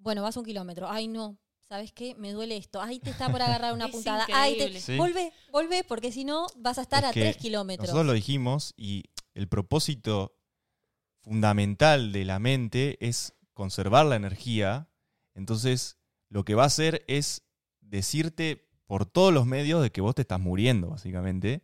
[0.00, 2.14] bueno, vas un kilómetro, ay no, ¿sabes qué?
[2.16, 4.80] Me duele esto, ay te está por agarrar una Es puntada, ay te...
[4.80, 4.96] Sí.
[4.96, 7.88] Volvé, porque si no vas a estar Es a tres kilómetros.
[7.88, 10.36] Nosotros lo dijimos y el propósito
[11.20, 14.88] fundamental de la mente es conservar la energía.
[15.34, 17.44] Entonces, lo que va a hacer es
[17.80, 21.62] decirte por todos los medios de que vos te estás muriendo, básicamente.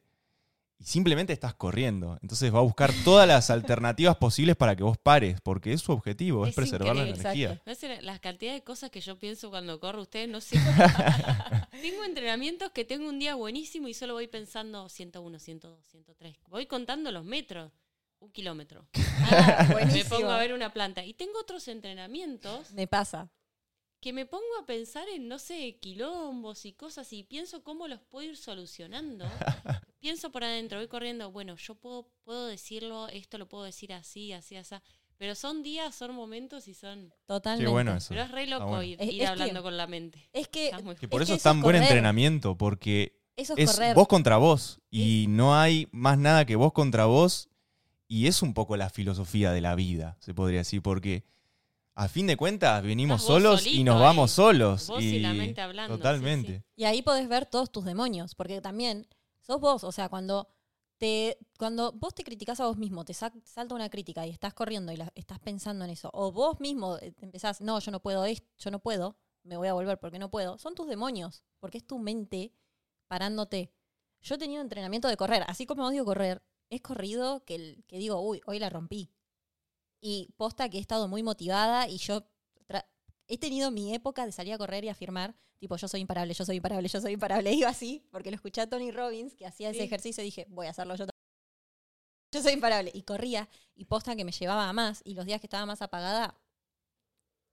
[0.79, 2.19] Y simplemente estás corriendo.
[2.21, 5.91] Entonces va a buscar todas las alternativas posibles para que vos pares, porque es su
[5.93, 7.53] objetivo, es, Es preservar la energía.
[7.53, 7.63] exacto.
[7.65, 10.59] No sé, la cantidad de cosas que yo pienso cuando corro, ustedes no sé.
[11.81, 16.37] tengo entrenamientos que tengo un día buenísimo y solo voy pensando 101, 102, 103.
[16.49, 17.73] Voy contando los metros,
[18.21, 18.87] un kilómetro.
[19.29, 21.05] Ah, Me pongo a ver una planta.
[21.05, 23.29] Y tengo otros entrenamientos Me pasa.
[24.01, 28.01] que me pongo a pensar en, no sé, quilombos y cosas y pienso cómo los
[28.03, 29.25] puedo ir solucionando.
[30.07, 34.33] pienso por adentro, voy corriendo, bueno, yo puedo, puedo decirlo, esto lo puedo decir así,
[34.33, 34.77] así, así.
[35.19, 37.13] Pero son días, son momentos y son...
[37.27, 37.65] Totalmente.
[37.65, 38.11] Qué bueno eso.
[38.11, 38.83] Pero es re loco bueno.
[38.85, 40.29] ir, Es- ir es que- hablando con la mente.
[40.33, 43.75] Es que muy por Es eso que es tan buen entrenamiento, porque eso es, es
[43.77, 43.95] correr.
[43.97, 47.49] vos contra vos y no hay más nada que vos contra vos
[48.07, 51.25] y es un poco la filosofía de la vida, se podría decir, porque
[51.97, 54.03] a fin de cuentas venimos solos y nos ahí.
[54.03, 54.87] vamos solos.
[54.87, 56.59] Vos y la mente hablando, sí, Totalmente.
[56.59, 56.65] sí.
[56.77, 59.09] Y ahí podés ver todos tus demonios, porque también
[59.47, 60.49] sos vos, o sea, cuando
[60.99, 64.93] te cuando vos te criticás a vos mismo, te salta una crítica y estás corriendo
[64.93, 68.71] y estás pensando en eso, o vos mismo eh, empezás, no, yo no puedo yo
[68.71, 71.99] no puedo, me voy a volver porque no puedo, son tus demonios, porque es tu
[71.99, 72.53] mente
[73.09, 73.73] parándote.
[74.23, 77.99] Yo he tenido entrenamiento de correr, así como odio correr, he corrido que, el- que
[77.99, 79.11] digo, uy, hoy la rompí.
[80.01, 82.27] Y posta que he estado muy motivada y yo
[83.29, 86.45] he tenido mi época de salir a correr y afirmar, tipo, yo soy imparable, yo
[86.45, 87.53] soy imparable, yo soy imparable.
[87.65, 90.67] Iba así, porque lo escuché a Tony Robbins, que hacía ese ejercicio, y dije, voy
[90.67, 91.13] a hacerlo yo también.
[92.33, 92.91] Yo soy imparable.
[92.95, 95.81] Y corría, y posta que me llevaba a más, y los días que estaba más
[95.83, 96.37] apagada,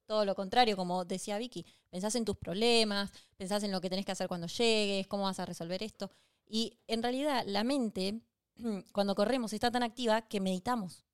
[0.06, 4.06] todo lo contrario, como decía Vicky, pensás en tus problemas, pensás en lo que tenés
[4.06, 6.12] que hacer cuando llegues, cómo vas a resolver esto.
[6.46, 8.20] Y en realidad la mente,
[8.92, 11.06] cuando corremos, está tan activa que meditamos.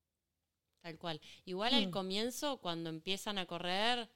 [0.82, 1.20] Tal cual.
[1.44, 1.90] Igual al Mm.
[1.92, 4.10] comienzo, cuando empiezan a correr,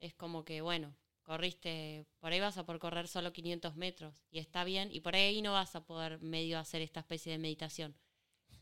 [0.00, 4.38] es como que, bueno, corriste, por ahí vas a por correr solo 500 metros y
[4.38, 7.94] está bien, y por ahí no vas a poder medio hacer esta especie de meditación.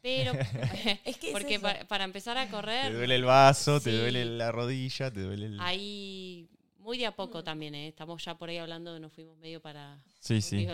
[0.00, 0.32] Pero,
[1.04, 4.52] Es que porque para, para empezar a correr, Te duele el vaso, te duele la
[4.52, 5.60] rodilla, te duele el...
[5.60, 7.14] hay muy de a Mm.
[7.14, 7.88] poco también, ¿eh?
[7.88, 10.66] estamos ya por ahí hablando, nos fuimos medio para Sí, sí.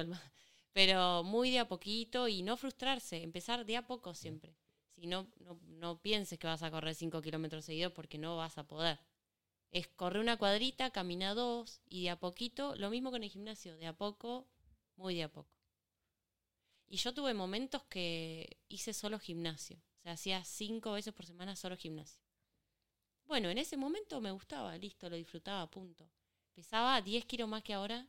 [0.72, 4.54] Pero muy de a poquito y no frustrarse, empezar de a poco siempre.
[4.94, 8.58] Si no, no, no pienses que vas a correr 5 kilómetros seguidos porque no vas
[8.58, 8.98] a poder.
[9.70, 13.76] Es correr una cuadrita, camina dos y de a poquito, lo mismo con el gimnasio,
[13.76, 14.46] de a poco,
[14.96, 15.50] muy de a poco.
[16.86, 21.54] Y yo tuve momentos que hice solo gimnasio, o sea, hacía cinco veces por semana
[21.54, 22.22] solo gimnasio.
[23.26, 26.08] Bueno, en ese momento me gustaba, listo, lo disfrutaba, punto.
[26.54, 28.08] Pesaba 10 kilos más que ahora.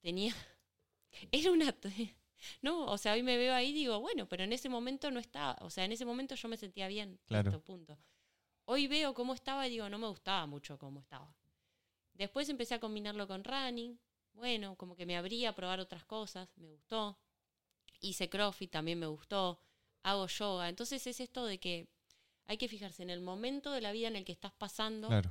[0.00, 0.34] Tenía.
[1.32, 1.74] Era una.
[2.60, 5.18] No, o sea, hoy me veo ahí y digo, bueno, pero en ese momento no
[5.18, 5.56] estaba.
[5.62, 7.18] O sea, en ese momento yo me sentía bien.
[7.26, 7.50] Claro.
[7.50, 7.98] listo, punto.
[8.66, 11.34] Hoy veo cómo estaba y digo, no me gustaba mucho cómo estaba.
[12.14, 13.98] Después empecé a combinarlo con running.
[14.32, 16.48] Bueno, como que me abría a probar otras cosas.
[16.56, 17.18] Me gustó.
[18.00, 19.60] Hice CrossFit, también me gustó.
[20.02, 20.68] Hago yoga.
[20.68, 21.88] Entonces es esto de que
[22.46, 25.30] hay que fijarse en el momento de la vida en el que estás pasando Claro.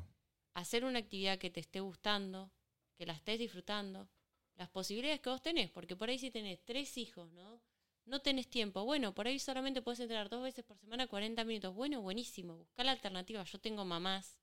[0.53, 2.51] hacer una actividad que te esté gustando,
[2.95, 4.07] que la estés disfrutando,
[4.55, 7.59] las posibilidades que vos tenés, porque por ahí si tenés tres hijos, ¿no?
[8.05, 8.83] No tenés tiempo.
[8.83, 11.73] Bueno, por ahí solamente puedes entrenar dos veces por semana 40 minutos.
[11.73, 12.57] Bueno, buenísimo.
[12.57, 13.43] Buscar la alternativa.
[13.43, 14.37] Yo tengo mamás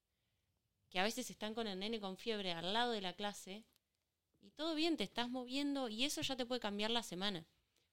[0.89, 3.65] que a veces están con el nene con fiebre al lado de la clase
[4.41, 7.47] y todo bien, te estás moviendo y eso ya te puede cambiar la semana.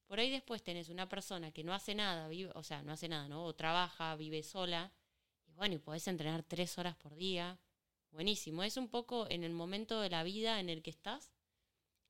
[0.07, 3.09] Por ahí después tenés una persona que no hace nada, vive, o sea, no hace
[3.09, 3.43] nada, ¿no?
[3.43, 4.91] O trabaja, vive sola,
[5.45, 7.59] y bueno, y podés entrenar tres horas por día.
[8.11, 8.63] Buenísimo.
[8.63, 11.33] Es un poco en el momento de la vida en el que estás,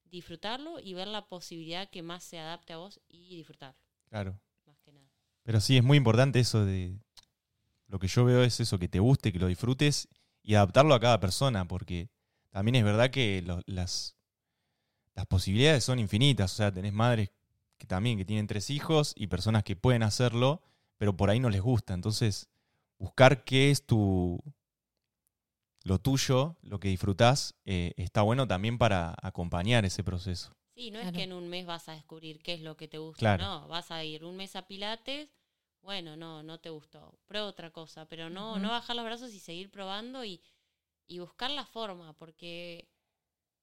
[0.10, 4.40] disfrutarlo y ver la posibilidad que más se adapte a vos y disfrutarlo, Claro.
[4.66, 5.08] más que nada.
[5.44, 6.98] Pero sí, es muy importante eso de.
[7.88, 10.10] Lo que yo veo es eso, que te guste, que lo disfrutes
[10.44, 12.10] y adaptarlo a cada persona, porque
[12.50, 14.18] también es verdad que lo- las,
[15.16, 16.54] las posibilidades son infinitas.
[16.54, 17.30] O sea, tenés madres
[17.78, 20.62] que también que tienen tres hijos y personas que pueden hacerlo,
[20.98, 21.94] pero por ahí no les gusta.
[21.94, 22.50] Entonces,
[22.98, 24.42] buscar qué es tu.
[25.88, 30.54] Lo tuyo, lo que disfrutás, eh, está bueno también para acompañar ese proceso.
[30.76, 32.98] Sí, no es que en un mes vas a descubrir qué es lo que te
[32.98, 33.20] gusta.
[33.20, 33.44] Claro.
[33.44, 35.30] No, vas a ir un mes a Pilates,
[35.82, 37.18] bueno, no, no te gustó.
[37.26, 40.42] Prueba otra cosa, pero no, no bajar los brazos y seguir probando y,
[41.08, 42.90] y buscar la forma, porque,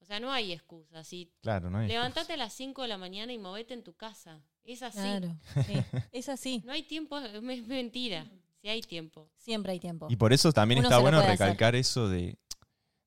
[0.00, 1.04] o sea, no hay excusa.
[1.04, 1.78] Si Claro, ¿no?
[1.78, 4.42] hay levantate a las 5 de la mañana y movete en tu casa.
[4.64, 4.98] Es así.
[4.98, 5.36] Claro.
[5.66, 5.74] sí.
[6.10, 6.62] Es así.
[6.64, 8.26] No hay tiempo, es es mentira.
[8.64, 9.28] Si hay tiempo.
[9.36, 10.06] Siempre hay tiempo.
[10.08, 11.32] Y por eso también Uno está bueno hacer.
[11.32, 12.38] recalcar eso de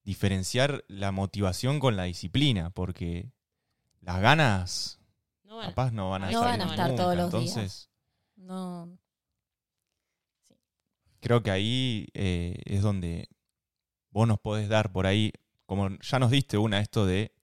[0.03, 3.31] diferenciar la motivación con la disciplina, porque
[4.01, 4.99] las ganas
[5.43, 5.69] No van.
[5.69, 7.01] capaz no van a No estar, van a estar nunca.
[7.03, 7.43] todos los días.
[7.57, 7.89] Entonces,
[8.35, 8.99] No.
[11.21, 13.27] creo que ahí eh, es donde
[14.11, 15.33] vos nos podés dar por ahí,
[15.65, 17.33] como ya nos diste una, esto de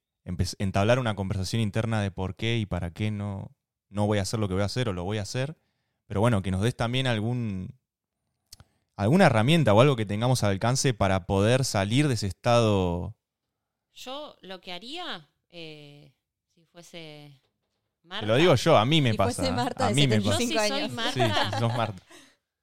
[0.59, 3.51] entablar una conversación interna de por qué y para qué no,
[3.89, 5.59] no voy a hacer lo que voy a hacer o lo voy a hacer.
[6.07, 7.75] Pero bueno, que nos des también algún
[8.97, 13.15] alguna herramienta o algo que tengamos al alcance para poder salir de ese estado.
[13.95, 16.13] Yo lo que haría, eh,
[16.55, 17.41] si fuese
[18.03, 19.35] Marta, Te lo digo yo, a mí me Si pasa.
[19.43, 20.39] fuese Marta a mí me yo pasa.
[20.39, 21.13] si 75 soy años.
[21.15, 22.03] Sí, Marta, sos Marta.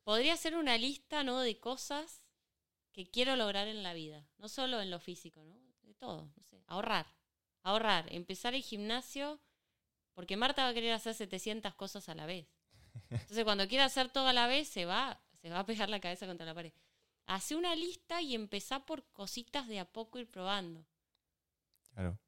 [0.04, 1.40] podría hacer una lista, ¿no?
[1.40, 2.22] De cosas
[2.94, 4.28] que quiero lograr en la vida.
[4.38, 5.56] No solo en lo físico, ¿no?
[5.84, 6.32] De todo.
[6.36, 6.62] No sé.
[6.68, 7.08] Ahorrar.
[7.64, 8.06] Ahorrar.
[8.14, 9.40] Empezar el gimnasio.
[10.14, 12.46] Porque Marta va a querer hacer 700 cosas a la vez.
[13.10, 16.00] Entonces, cuando quiera hacer todo a la vez, se va, se va a pegar la
[16.00, 16.74] cabeza contra la pared.
[17.26, 20.86] Hace una lista y empezá por cositas de a poco ir probando.
[21.94, 22.20] Claro.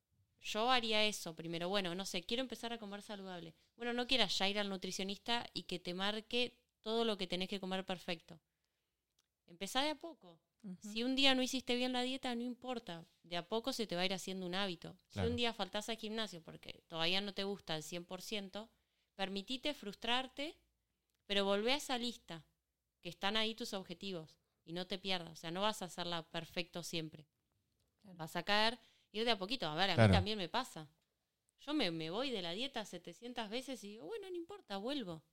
[0.41, 1.69] Yo haría eso primero.
[1.69, 3.55] Bueno, no sé, quiero empezar a comer saludable.
[3.75, 7.49] Bueno, no quieras ya ir al nutricionista y que te marque todo lo que tenés
[7.49, 8.39] que comer perfecto.
[9.47, 10.39] Empezá de a poco.
[10.79, 13.05] Si un día no hiciste bien la dieta, no importa.
[13.23, 14.97] De a poco se te va a ir haciendo un hábito.
[15.09, 15.27] Claro.
[15.27, 18.69] Si un día faltás al gimnasio porque todavía no te gusta al 100%,
[19.15, 20.57] permitite frustrarte,
[21.25, 22.45] pero volvé a esa lista,
[23.03, 25.33] que están ahí tus objetivos, y no te pierdas.
[25.33, 27.27] O sea, no vas a hacerla perfecto siempre.
[28.01, 28.17] Claro.
[28.17, 28.79] Vas a caer,
[29.13, 29.67] ir de a poquito.
[29.67, 30.09] A ver, a Claro.
[30.09, 30.89] mí también me pasa.
[31.61, 35.23] Yo me, me voy de la dieta 700 veces y digo, bueno, no importa, vuelvo.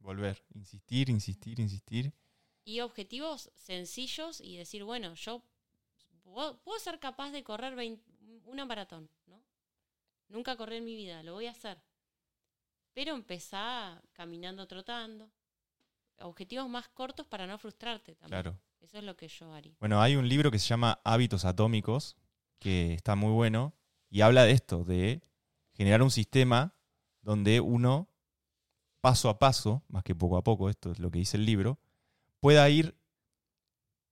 [0.00, 0.42] Volver.
[0.54, 2.12] Insistir, insistir, insistir.
[2.64, 5.42] y objetivos sencillos y decir, bueno, yo
[6.22, 8.04] puedo, puedo ser capaz de correr 20
[8.44, 9.42] una maratón, ¿no?
[10.28, 11.82] Nunca corrí en mi vida, lo voy a hacer.
[12.94, 15.30] Pero empezá caminando, trotando.
[16.20, 18.42] Objetivos más cortos para no frustrarte también.
[18.42, 18.58] Claro.
[18.80, 19.74] Eso es lo que yo haría.
[19.80, 22.16] Bueno, hay un libro que se llama Hábitos Atómicos,
[22.58, 23.74] que está muy bueno,
[24.08, 25.22] y habla de esto, de
[25.74, 26.74] generar un sistema
[27.22, 28.08] donde uno,
[29.00, 31.78] paso a paso, más que poco a poco, esto es lo que dice el libro,
[32.40, 32.96] pueda ir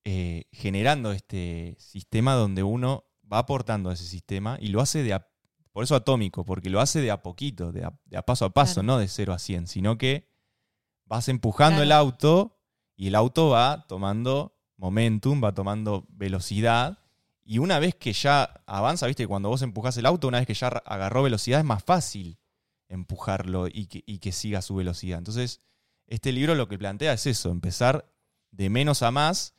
[0.05, 5.13] eh, generando este sistema donde uno va aportando a ese sistema y lo hace de
[5.15, 5.29] a,
[5.73, 8.51] por eso atómico, porque lo hace de a poquito, de a, de a paso a
[8.51, 8.87] paso, Claro.
[8.87, 10.29] no de 0 a 100, sino que
[11.09, 12.57] vas empujando el auto
[12.97, 16.99] y el auto va tomando momentum, va tomando velocidad.
[17.45, 20.55] Y una vez que ya avanza, viste, cuando vos empujás el auto, una vez que
[20.55, 22.39] ya ar- agarró velocidad, es más fácil
[22.89, 25.19] empujarlo y que, y que siga su velocidad.
[25.19, 25.61] Entonces,
[26.07, 28.11] este libro lo que plantea es eso, empezar
[28.51, 29.55] de menos a más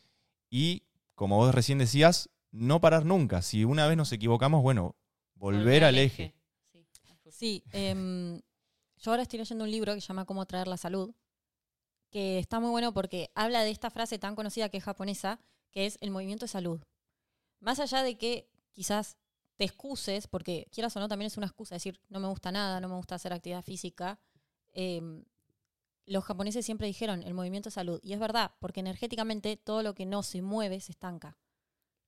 [0.50, 0.84] y,
[1.16, 3.42] como vos recién decías, no parar nunca.
[3.42, 4.96] Si una vez nos equivocamos, bueno,
[5.36, 6.36] volver al eje.
[7.32, 8.42] Sí, em,
[8.98, 11.14] yo ahora estoy leyendo un libro que se llama Cómo traer la salud,
[12.10, 15.40] que está muy bueno porque habla de esta frase tan conocida que es japonesa,
[15.72, 16.82] que es el movimiento de salud.
[17.60, 19.18] Más allá de que quizás
[19.58, 22.80] te excuses, porque quieras o no, también es una excusa decir, no me gusta nada,
[22.80, 24.20] no me gusta hacer actividad física.
[24.74, 25.26] em,
[26.06, 28.00] los japoneses siempre dijeron el movimiento de salud.
[28.02, 31.38] Y es verdad, porque energéticamente todo lo que no se mueve se estanca,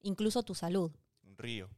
[0.01, 0.91] incluso tu salud.
[1.23, 1.69] Un río.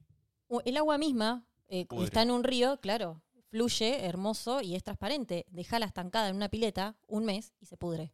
[0.63, 3.21] El agua misma eh, está en un río, claro,
[3.53, 5.45] fluye hermoso y es transparente.
[5.51, 8.11] Dejala estancada en una pileta un mes y se pudre.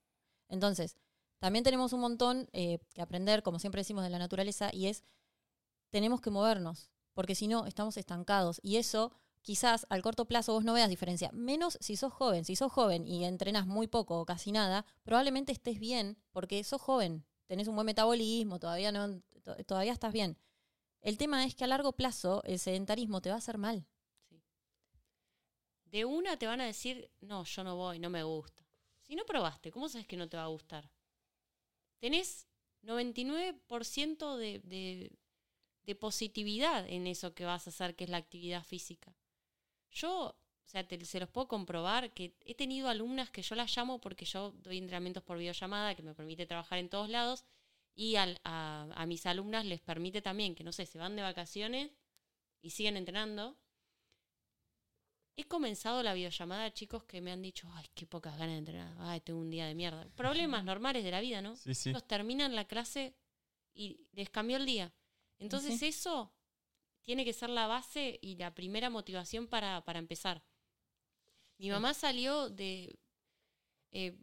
[0.49, 0.97] Entonces,
[1.39, 5.05] también tenemos un montón eh, que aprender, como siempre decimos, de la naturaleza y es
[5.91, 8.59] tenemos que movernos, porque si no, estamos estancados.
[8.61, 11.31] Y eso, quizás al corto plazo vos no veas diferencia.
[11.31, 12.43] Menos si sos joven.
[12.43, 16.81] Si sos joven y entrenas muy poco o casi nada, probablemente estés bien, porque sos
[16.81, 20.37] joven, tenés un buen metabolismo, todavía, no, to- todavía estás bien.
[20.99, 23.85] El tema es que a largo plazo el sedentarismo te va a hacer mal.
[25.91, 28.63] De una te van a decir, no, yo no voy, no me gusta.
[29.01, 30.89] Si no probaste, ¿cómo sabes que no te va a gustar?
[31.97, 32.47] Tenés
[32.83, 35.11] 99% de, de,
[35.83, 39.15] de positividad en eso que vas a hacer, que es la actividad física.
[39.91, 43.99] Yo, o sea, se los puedo comprobar que he tenido alumnas que yo las llamo
[43.99, 47.45] porque yo doy entrenamientos por videollamada, que me permite trabajar en todos lados,
[47.95, 51.91] y a, a mis alumnas les permite también que, no sé, se van de vacaciones
[52.61, 53.57] y siguen entrenando.
[55.39, 58.93] He comenzado la videollamada, chicos, que me han dicho, ay, qué pocas ganas de entrenar,
[58.99, 60.05] ay, tengo un día de mierda.
[60.17, 61.55] Problemas normales de la vida, ¿no?
[61.55, 61.91] Sí, sí.
[61.91, 63.15] Ellos terminan la clase
[63.73, 64.91] y les cambió el día.
[65.37, 65.87] Entonces Sí.
[65.87, 66.33] eso
[67.03, 70.43] tiene que ser la base y la primera motivación para, para empezar.
[71.57, 72.99] Mi mamá salió de...
[73.93, 74.17] eh,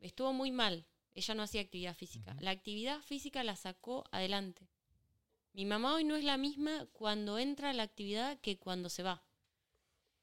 [0.00, 0.86] estuvo muy mal.
[1.14, 2.34] Ella no hacía actividad física.
[2.40, 4.70] La actividad física la sacó adelante.
[5.52, 9.02] Mi mamá hoy no es la misma cuando entra a la actividad que cuando se
[9.02, 9.22] va.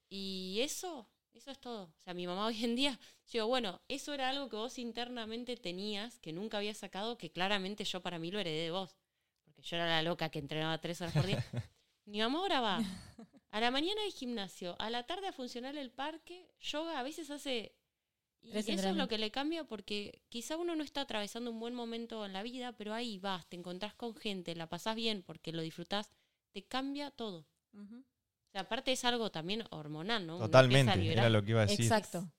[0.10, 1.84] Y eso, eso es todo.
[1.84, 4.80] O sea, mi mamá hoy en día, yo digo, bueno, eso era algo que vos
[4.80, 8.98] internamente tenías, que nunca habías sacado, que claramente yo para mí lo heredé de vos.
[9.43, 11.43] Porque yo era la loca que entrenaba tres horas por día.
[12.06, 12.80] mi mamá ahora va
[13.52, 17.30] a la mañana al gimnasio, a la tarde a funcionar el parque, yoga, a veces
[17.30, 17.76] hace...
[18.41, 21.76] Y eso es lo que le cambia porque quizá uno no está atravesando un buen
[21.76, 25.52] momento en la vida, pero ahí vas, te encontrás con gente, la pasás bien porque
[25.52, 26.13] lo disfrutás,
[26.52, 27.45] te cambia todo.
[28.49, 30.39] O sea, aparte es algo también hormonal, ¿no?
[30.39, 31.85] Totalmente, era lo que iba a decir.
[31.85, 32.31] Exacto.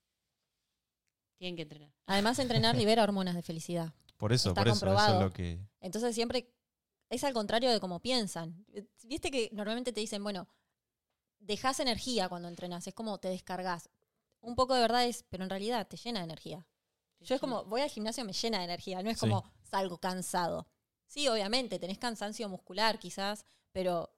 [1.38, 1.92] Tienen que entrenar.
[2.07, 3.94] Además, entrenar libera hormonas de felicidad.
[4.16, 5.59] Por eso, Está por eso, eso es lo que...
[5.81, 6.53] Entonces siempre
[7.09, 8.66] es al contrario de como piensan.
[9.05, 10.49] Viste que normalmente te dicen, bueno,
[11.38, 13.88] dejas energía cuando entrenas, es como te descargas.
[14.40, 16.66] Un poco de verdad es, pero en realidad te llena de energía.
[17.20, 19.20] Yo es como, voy al gimnasio, me llena de energía, no es Sí.
[19.20, 20.66] como salgo cansado.
[21.07, 24.11] Sí, obviamente, tenés cansancio muscular quizás, pero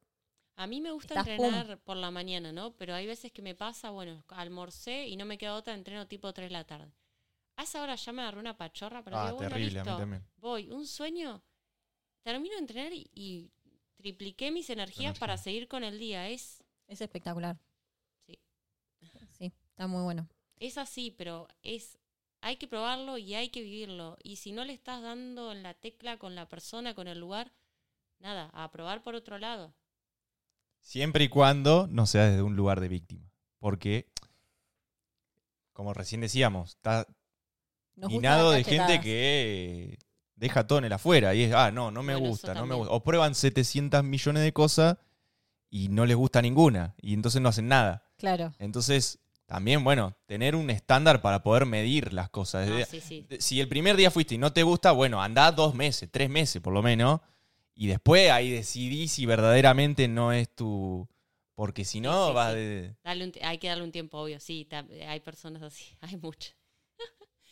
[0.62, 2.76] A mí me gusta Estás entrenar por la mañana, ¿no?
[2.76, 6.32] Pero hay veces que me pasa, bueno, almorcé y no me queda otra, entreno tipo
[6.32, 6.92] 3 de la tarde.
[7.56, 9.96] A esa hora ya me agarré una pachorra, pero Ah, digo, bueno, terrible, a mí
[9.96, 10.24] también.
[10.36, 11.42] voy, un sueño,
[12.22, 13.50] termino de entrenar y, y
[13.96, 15.20] tripliqué mis energías Energía.
[15.20, 16.28] para seguir con el día.
[16.28, 17.58] Es, es espectacular.
[18.26, 18.38] Sí.
[19.38, 20.28] Sí, está muy bueno.
[20.56, 21.98] es así, pero es
[22.40, 24.16] hay que probarlo y hay que vivirlo.
[24.22, 27.52] Y si no le estás dando en la tecla con la persona, con el lugar,
[28.20, 29.74] nada, a probar por otro lado.
[30.82, 33.30] Siempre y cuando no sea desde un lugar de víctima.
[33.58, 34.10] Porque,
[35.72, 37.06] como recién decíamos, está
[37.96, 39.98] minado de gente que
[40.34, 41.34] deja todo en el afuera.
[41.34, 42.92] Y es, ah, no, no me Bueno, gusta, no me gusta.
[42.92, 44.96] O prueban 700 millones de cosas
[45.70, 46.94] y no les gusta ninguna.
[47.00, 48.04] Y entonces no hacen nada.
[48.18, 48.52] Claro.
[48.58, 52.68] Entonces, también, bueno, tener un estándar para poder medir las cosas.
[52.68, 53.26] No, Ah, sí, sí.
[53.28, 56.28] de- Si el primer día fuiste y no te gusta, bueno, andá dos meses, tres
[56.28, 57.20] meses por lo menos.
[57.74, 61.08] Y después ahí decidís si verdaderamente no es tu...
[61.54, 62.56] Porque si no, sí, va sí.
[62.56, 62.94] de...
[63.04, 64.40] Dale un t- hay que darle un tiempo, obvio.
[64.40, 64.66] Sí,
[65.08, 66.54] hay personas así, hay muchas.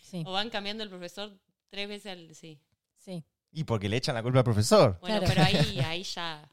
[0.03, 1.33] Sí, O van cambiando el profesor
[1.69, 2.35] tres veces al...
[2.35, 2.61] Sí.
[2.97, 3.25] sí.
[3.53, 4.99] Y porque le echan la culpa al profesor.
[5.01, 5.27] Bueno, Claro.
[5.35, 6.49] pero ahí, ahí ya...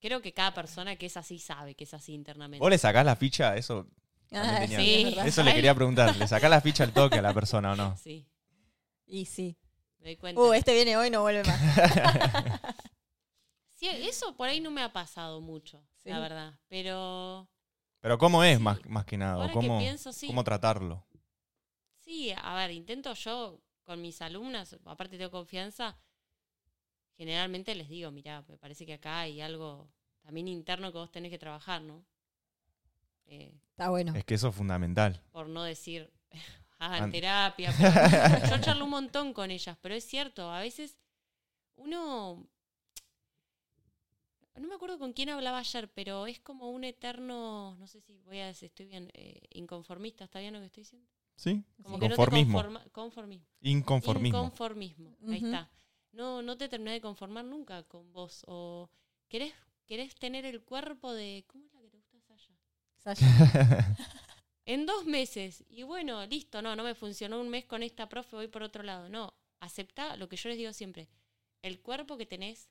[0.00, 2.60] Creo que cada persona que es así sabe que es así internamente.
[2.60, 3.86] ¿Vos le sacás la ficha eso?
[4.32, 5.14] Ah, sí.
[5.24, 6.16] Eso le quería preguntar.
[6.16, 7.96] ¿Le sacás la ficha al toque a la persona o no?
[7.98, 8.26] Sí,
[9.06, 9.56] Y sí.
[10.00, 10.40] me doy cuenta.
[10.40, 11.60] Uh, este viene hoy, no vuelve más.
[13.90, 16.08] Sí, eso por ahí no me ha pasado mucho, Sí.
[16.08, 16.54] la verdad.
[16.68, 17.48] Pero
[18.00, 18.62] Pero ¿cómo es Sí.
[18.62, 19.38] más, más que nada?
[19.38, 20.26] ¿O ahora ¿Cómo, que pienso, sí.
[20.26, 21.04] ¿Cómo tratarlo?
[21.98, 25.96] Sí, a ver, intento yo con mis alumnas, aparte tengo confianza,
[27.16, 29.88] generalmente les digo, mira, me parece que acá hay algo
[30.22, 32.04] también interno que vos tenés que trabajar, ¿no?
[33.26, 34.14] Eh, Está bueno.
[34.14, 35.20] Es que eso es fundamental.
[35.32, 36.12] por no decir,
[36.78, 37.72] hagan An- terapia.
[37.78, 37.92] pero
[38.56, 40.98] yo charlo un montón con ellas, pero es cierto, a veces
[41.76, 42.46] uno...
[44.54, 48.18] No me acuerdo con quién hablaba ayer, pero es como un eterno, no sé si
[48.20, 51.08] voy a decir, estoy bien, eh, inconformista, ¿está bien lo que estoy diciendo?
[51.36, 51.64] ¿Sí?
[51.82, 52.00] Como Sí.
[52.00, 52.58] que no te Conformismo.
[52.58, 53.46] conforma- conformismo.
[53.62, 54.38] Inconformismo.
[54.38, 55.16] Inconformismo.
[55.28, 55.70] Ahí está.
[56.12, 58.44] No, no te terminás de conformar nunca con vos.
[58.46, 58.90] O
[59.28, 59.54] querés,
[59.86, 61.44] querés tener el cuerpo de.
[61.46, 62.52] ¿Cómo es la que te gusta Sasha?
[62.98, 63.26] Sasha.
[64.64, 65.64] En dos meses.
[65.68, 68.84] Y bueno, listo, no, no me funcionó un mes con esta profe, voy por otro
[68.84, 69.08] lado.
[69.08, 71.08] No, aceptá lo que yo les digo siempre.
[71.62, 72.68] El cuerpo que tenés,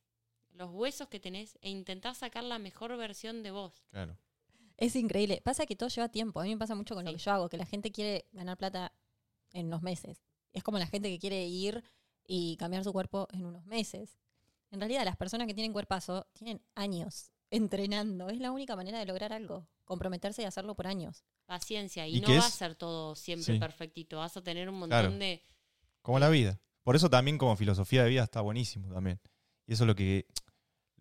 [0.54, 3.84] los huesos que tenés, e intentá sacar la mejor versión de vos.
[3.92, 4.18] claro.
[4.78, 5.42] Es increíble.
[5.44, 6.40] Pasa que todo lleva tiempo.
[6.40, 8.58] A mí me pasa mucho con lo que yo hago, que la gente quiere ganar
[8.58, 8.92] plata
[9.54, 10.24] en unos meses.
[10.54, 11.84] Es como la gente que quiere ir
[12.26, 14.18] y cambiar su cuerpo en unos meses.
[14.72, 18.30] En realidad, las personas que tienen cuerpazo tienen años entrenando.
[18.30, 19.68] Es la única manera de lograr algo.
[19.86, 21.26] Comprometerse y hacerlo por años.
[21.46, 22.08] Paciencia.
[22.08, 23.60] Y, ¿Y no va a ser todo siempre Sí.
[23.60, 24.18] perfectito.
[24.18, 25.12] Vas a tener un montón Claro.
[25.16, 25.44] de.
[26.02, 26.60] Como la vida.
[26.82, 29.20] Por eso también como filosofía de vida está buenísimo también.
[29.68, 30.26] Y eso es lo que,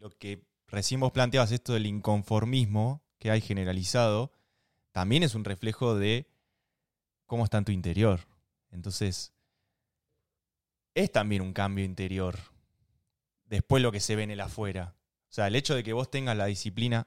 [0.00, 4.32] lo que recién vos planteabas, esto del inconformismo que hay generalizado,
[4.92, 6.26] también es un reflejo de
[7.26, 8.20] cómo está en tu interior.
[8.70, 9.32] Entonces,
[10.94, 12.38] es también un cambio interior.
[13.44, 14.94] Después lo que se ve en el afuera.
[15.28, 17.06] O sea, el hecho de que vos tengas la disciplina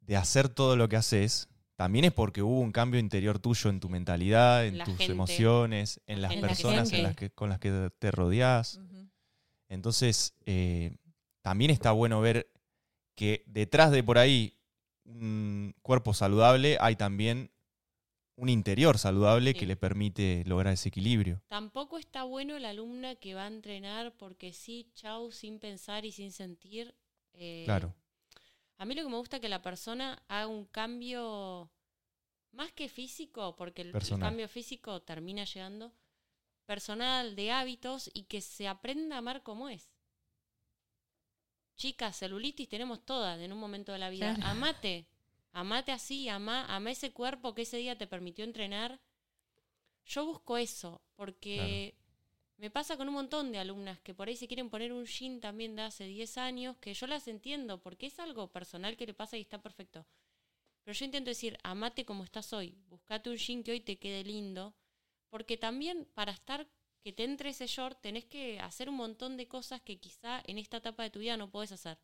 [0.00, 3.80] de hacer todo lo que haces, también es porque hubo un cambio interior tuyo en
[3.80, 5.12] tu mentalidad, en La tus gente.
[5.12, 8.80] emociones, en las En la personas en las que, con las que te rodeás.
[9.68, 10.96] Entonces, eh,
[11.42, 12.48] también está bueno ver
[13.14, 14.54] que detrás de por ahí
[15.04, 17.50] un cuerpo saludable hay también
[18.36, 19.58] un interior saludable Sí.
[19.60, 21.40] que le permite lograr ese equilibrio.
[21.48, 26.12] Tampoco está bueno la alumna que va a entrenar porque sí, chau, sin pensar y
[26.12, 26.94] sin sentir.
[27.38, 27.94] eh, Claro.
[28.78, 31.70] A mí lo que me gusta es que la persona haga un cambio
[32.52, 35.92] más que físico, porque el, cambio físico termina llegando,
[36.66, 39.88] personal, de hábitos y que se aprenda a amar como es.
[41.76, 44.34] Chicas, celulitis tenemos todas en un momento de la vida.
[44.34, 44.50] Claro.
[44.50, 45.06] Amate,
[45.52, 49.00] amate así, ama, ama ese cuerpo que ese día te permitió entrenar.
[50.04, 51.94] Yo busco eso, porque
[52.58, 55.40] me pasa con un montón de alumnas que por ahí se quieren poner un jean
[55.40, 59.14] también de hace 10 años, que yo las entiendo, porque es algo personal que le
[59.14, 60.06] pasa y está perfecto.
[60.82, 64.24] Pero yo intento decir, amate como estás hoy, buscate un jean que hoy te quede
[64.24, 64.74] lindo,
[65.28, 66.66] porque también para estar,
[67.02, 70.58] que te entre ese short, tenés que hacer un montón de cosas que quizá en
[70.58, 71.98] esta etapa de tu vida no podés hacer.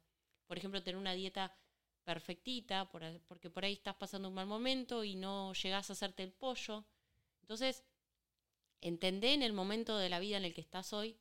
[0.47, 1.57] Por ejemplo, tener una dieta
[2.05, 6.33] perfectita, porque por ahí estás pasando un mal momento y no llegás a hacerte el
[6.33, 6.85] pollo.
[7.43, 7.85] Entonces,
[8.81, 11.16] entendé en el momento de la vida en el que estás hoy,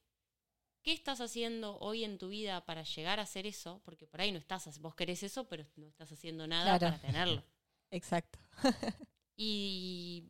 [0.84, 4.32] qué estás haciendo hoy en tu vida para llegar a hacer eso, porque por ahí
[4.32, 6.98] no estás, vos querés eso, pero no estás haciendo nada Claro.
[6.98, 7.44] para tenerlo.
[7.92, 8.40] Exacto.
[9.38, 10.24] Y,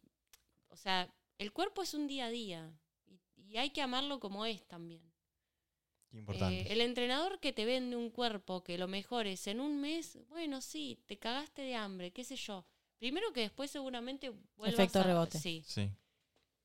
[0.69, 2.71] o sea, el cuerpo es un día a día
[3.07, 5.01] y, y hay que amarlo como es también.
[6.09, 6.61] Qué importante.
[6.61, 10.61] Eh, el entrenador que te vende un cuerpo que lo mejores en un mes, bueno,
[10.61, 12.65] sí, te cagaste de hambre, qué sé yo.
[12.99, 15.39] Primero que después seguramente vuelvas Efecto a- rebote.
[15.39, 15.63] Sí.
[15.65, 15.89] sí.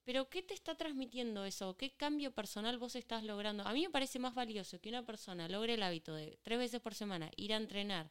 [0.04, 1.76] Pero ¿qué te está transmitiendo eso?
[1.76, 3.66] ¿Qué cambio personal vos estás logrando?
[3.66, 6.80] A mí me parece más valioso que una persona logre el hábito de tres veces
[6.80, 8.10] por semana ir a entrenar,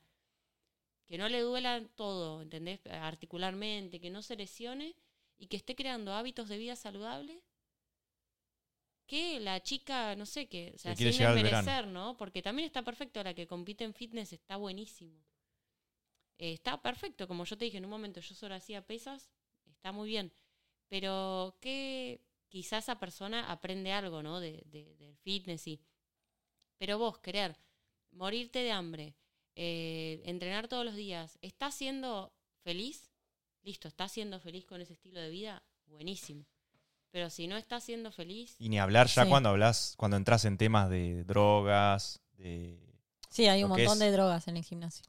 [1.08, 2.82] que no le duela todo, ¿entendés?
[2.88, 4.96] Articularmente, que no se lesione
[5.38, 7.42] y que esté creando hábitos de vida saludable,
[9.08, 12.18] que la chica, no sé, que, o sea, sin desmerecer, ¿no?
[12.18, 15.24] Porque también está perfecto, la que compite en fitness está buenísimo.
[16.38, 19.30] Eh, está perfecto, como yo te dije en un momento, yo solo hacía pesas,
[19.68, 20.34] está muy bien.
[20.90, 24.40] Pero que quizás esa persona aprende algo, ¿no?
[24.40, 25.80] De, de- del fitness y...
[26.78, 27.58] Pero vos, querer
[28.12, 29.16] morirte de hambre,
[29.56, 32.34] eh, entrenar todos los días, ¿estás siendo
[32.64, 33.12] feliz?
[33.66, 35.64] Listo, ¿estás siendo feliz con ese estilo de vida?
[35.88, 36.46] Buenísimo.
[37.10, 39.30] Pero si no estás siendo feliz, Y ni hablar ya Sí.
[39.30, 42.80] cuando hablas, cuando entras en temas de drogas, de
[43.30, 45.06] Sí, hay un montón es- de drogas en el gimnasio.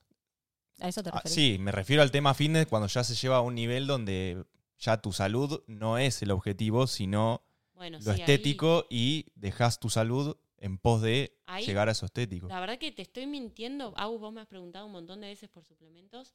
[0.80, 3.40] ¿A eso te Ah, sí, me refiero al tema fitness cuando ya se lleva a
[3.42, 4.44] un nivel donde
[4.78, 7.42] ya tu salud no es el objetivo, sino
[7.74, 11.92] bueno, lo sí, ahí- estético y dejas tu salud en pos de Ahí- llegar a
[11.92, 12.48] eso estético.
[12.48, 13.92] La verdad que te estoy mintiendo.
[13.96, 16.34] Agus, vos me has preguntado un montón de veces por suplementos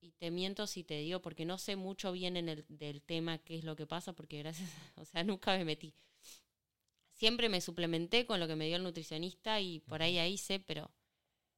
[0.00, 3.38] y te miento si te digo porque no sé mucho bien en el, del tema
[3.38, 5.94] qué es lo que pasa porque gracias, o sea, nunca me metí.
[7.12, 10.60] Siempre me suplementé con lo que me dio el nutricionista y por ahí ahí sé,
[10.60, 10.90] pero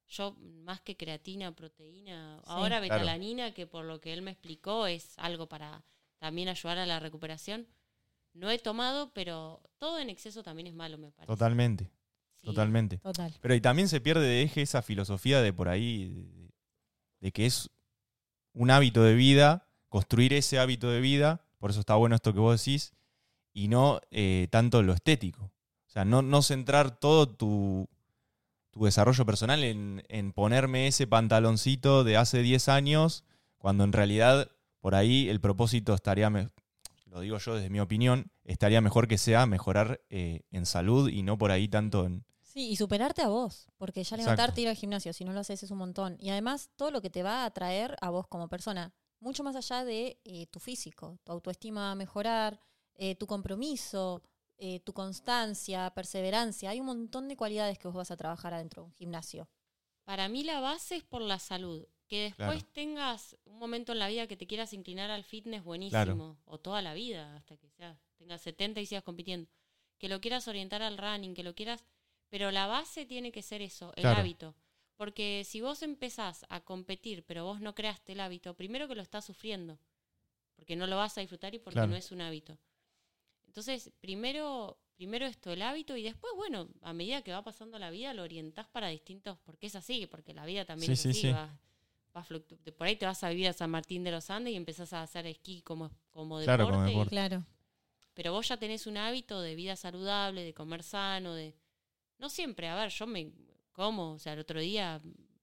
[0.08, 2.82] yo más que creatina, proteína, ahora Claro.
[2.82, 5.84] betalanina, que por lo que él me explicó es algo para
[6.18, 7.66] también ayudar a la recuperación.
[8.34, 11.26] No he tomado, pero todo en exceso también es malo, me parece.
[11.26, 11.90] Totalmente,
[12.36, 12.46] Sí.
[12.46, 12.98] totalmente.
[12.98, 13.34] Total.
[13.40, 16.50] Pero y también se pierde de eje esa filosofía de por ahí, de,
[17.20, 17.68] de que es
[18.58, 22.40] un hábito de vida, construir ese hábito de vida, por eso está bueno esto que
[22.40, 22.92] vos decís,
[23.52, 25.44] y no eh, tanto lo estético.
[25.86, 27.88] O sea, no, no centrar todo tu,
[28.72, 33.24] tu desarrollo personal en, en ponerme ese pantaloncito de hace 10 años,
[33.58, 34.50] cuando en realidad
[34.80, 36.48] por ahí el propósito estaría, me-
[37.06, 41.22] lo digo yo desde mi opinión, estaría mejor que sea mejorar eh, en salud y
[41.22, 42.24] no por ahí tanto en,
[42.58, 44.22] Sí, y superarte a vos, porque ya Exacto.
[44.22, 46.16] levantarte e ir al gimnasio, si no lo haces es un montón.
[46.18, 49.54] Y además, todo lo que te va a atraer a vos como persona, mucho más
[49.54, 52.58] allá de eh, tu físico, tu autoestima va a mejorar,
[52.96, 54.24] eh, tu compromiso,
[54.56, 56.70] eh, tu constancia, perseverancia.
[56.70, 59.48] Hay un montón de cualidades que vos vas a trabajar adentro de un gimnasio.
[60.02, 61.86] Para mí la base es por la salud.
[62.08, 62.72] Que después Claro.
[62.72, 65.90] tengas un momento en la vida que te quieras inclinar al fitness, buenísimo.
[66.04, 66.38] Claro.
[66.46, 69.48] O toda la vida, hasta que sea, tengas 70 y sigas compitiendo.
[69.98, 71.84] Que lo quieras orientar al running, que lo quieras...
[72.28, 74.20] Pero la base tiene que ser eso, el Claro.
[74.20, 74.54] hábito.
[74.96, 79.02] Porque si vos empezás a competir, pero vos no creaste el hábito, primero que lo
[79.02, 79.78] estás sufriendo,
[80.56, 81.90] porque no lo vas a disfrutar y porque Claro.
[81.90, 82.58] no es un hábito.
[83.46, 87.90] Entonces, primero, primero esto, el hábito, y después, bueno, a medida que va pasando la
[87.90, 91.08] vida, lo orientás para distintos, porque es así, porque la vida también Sí, es sí,
[91.10, 91.30] así, sí.
[91.30, 91.58] va-
[92.16, 92.24] va
[92.76, 95.02] por ahí te vas a vivir a San Martín de los Andes y empezás a
[95.02, 97.10] hacer esquí como, como Claro, deporte, como y- deporte.
[97.10, 97.44] Claro.
[98.14, 101.54] pero vos ya tenés un hábito de vida saludable, de comer sano, de...
[102.18, 103.32] No siempre, a ver, yo me
[103.72, 105.00] como, o sea, el otro día,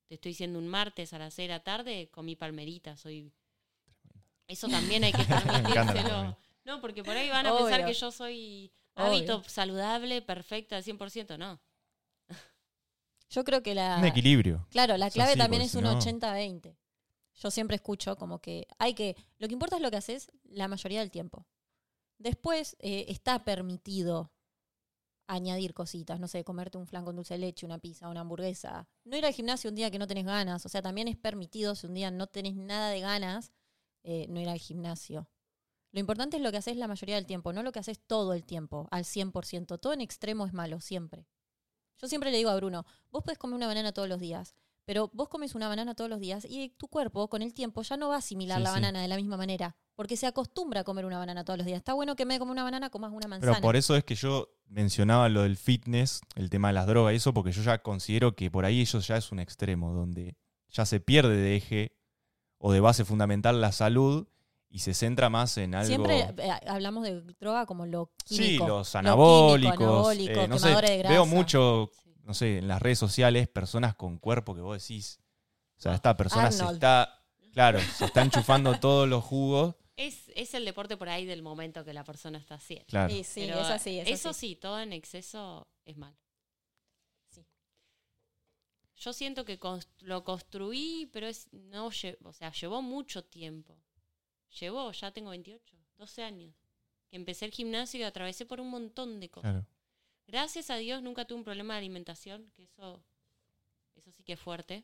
[0.07, 3.31] te estoy diciendo un martes a las 6 de la tarde, comí palmerita, soy...
[4.47, 6.37] Eso también hay que palmerita.
[6.65, 9.05] No, porque por ahí van a pensar que yo soy Obvio.
[9.07, 11.59] hábito saludable, perfecta, al 100%, no.
[13.29, 13.97] Yo creo que la.
[13.97, 14.67] Un equilibrio.
[14.69, 16.75] Claro, la clave también es si un no- 80-20.
[17.35, 19.15] Yo siempre escucho como que hay que.
[19.39, 21.47] Lo que importa es lo que haces la mayoría del tiempo.
[22.17, 24.31] Después eh, está permitido
[25.27, 28.87] añadir cositas, no sé, comerte un flan con dulce de leche, una pizza, una hamburguesa.
[29.03, 30.65] No ir al gimnasio un día que no tenés ganas.
[30.65, 33.51] O sea, también es permitido si un día no tenés nada de ganas,
[34.03, 35.27] eh, no ir al gimnasio.
[35.91, 38.33] Lo importante es lo que haces la mayoría del tiempo, no lo que haces todo
[38.33, 39.77] el tiempo, al 100%.
[39.79, 41.25] Todo en extremo es malo, siempre.
[41.97, 45.09] Yo siempre le digo a Bruno, vos podés comer una banana todos los días, pero
[45.13, 48.09] vos comes una banana todos los días y tu cuerpo con el tiempo ya no
[48.09, 48.75] va a asimilar Sí, la sí.
[48.75, 51.77] banana de la misma manera, porque se acostumbra a comer una banana todos los días.
[51.77, 53.53] Está bueno que me come una banana, comas una manzana.
[53.53, 57.13] Pero por eso es que yo mencionaba lo del fitness, el tema de las drogas
[57.13, 60.35] y eso, porque yo ya considero que por ahí eso ya es un extremo, donde
[60.69, 61.95] ya se pierde de eje
[62.57, 64.27] o de base fundamental la salud
[64.69, 65.87] y se centra más en algo...
[65.87, 68.67] Siempre eh, hablamos de droga como lo sí, químico.
[68.67, 69.77] los lo anabólicos.
[69.77, 71.09] químico, anabólico, eh, no sé, de grasa.
[71.13, 72.13] veo mucho, Sí.
[72.23, 75.21] no sé, en las redes sociales personas con cuerpo que vos decís,
[75.77, 77.21] o sea, esta persona se está,
[77.53, 81.85] claro, se está enchufando todos los jugos, Es, es el deporte por ahí del momento
[81.85, 82.85] que la persona está haciendo.
[82.87, 83.13] claro.
[83.13, 83.99] Sí, sí, Pero es así.
[83.99, 84.49] es eso así.
[84.49, 86.17] sí, todo en exceso es malo.
[87.29, 87.45] Sí.
[88.97, 89.59] Yo siento que
[89.99, 93.77] lo construí, pero es no lle- o sea, llevó mucho tiempo.
[94.59, 96.53] Llevó, ya tengo 28, 12 años.
[97.09, 99.51] Que empecé el gimnasio y atravesé por un montón de cosas.
[99.51, 99.67] claro.
[100.27, 103.03] Gracias a Dios nunca tuve un problema de alimentación, que eso,
[103.93, 104.83] eso sí que es fuerte.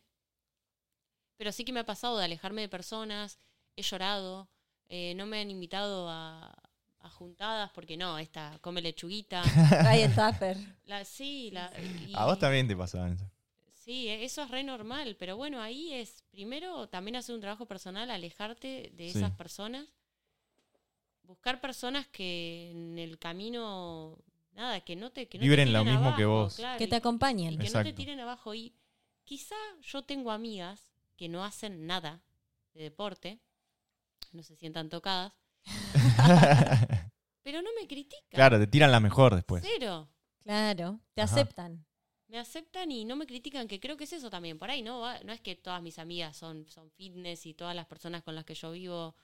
[1.36, 3.40] Pero sí que me ha pasado de alejarme de personas,
[3.76, 4.48] he llorado,
[4.94, 6.54] eh, no me han invitado a,
[7.00, 9.42] a juntadas porque no, esta come lechuguita.
[9.70, 10.58] Trae el tupper.
[10.86, 11.72] La, sí, la,
[12.08, 13.26] y- A vos también te pasaban eso.
[13.74, 17.66] Sí, e- eso es re normal, pero bueno, ahí es primero también hacer un trabajo
[17.66, 19.18] personal, alejarte de Sí.
[19.18, 19.88] esas personas,
[21.24, 24.18] buscar personas que en el camino,
[24.54, 26.56] nada, que no te que no te Vibren lo tiren mismo que abajo, vos.
[26.56, 27.58] claro, Que te y acompañen.
[27.58, 28.54] que no te tiren abajo.
[28.54, 28.74] Y
[29.24, 32.22] quizá yo tengo amigas que no hacen nada
[32.74, 33.40] de deporte,
[34.34, 35.34] no se sientan tocadas,
[37.44, 38.30] pero no me critican.
[38.30, 39.64] claro, te tiran la mejor después.
[39.66, 40.10] Cero.
[40.44, 41.36] Claro, te Ajá.
[41.36, 41.86] aceptan.
[42.28, 44.58] Me aceptan y no me critican, que creo que es eso también.
[44.58, 47.86] Por ahí no, no es que todas mis amigas son, son fitness y todas las
[47.88, 49.16] personas con las que yo vivo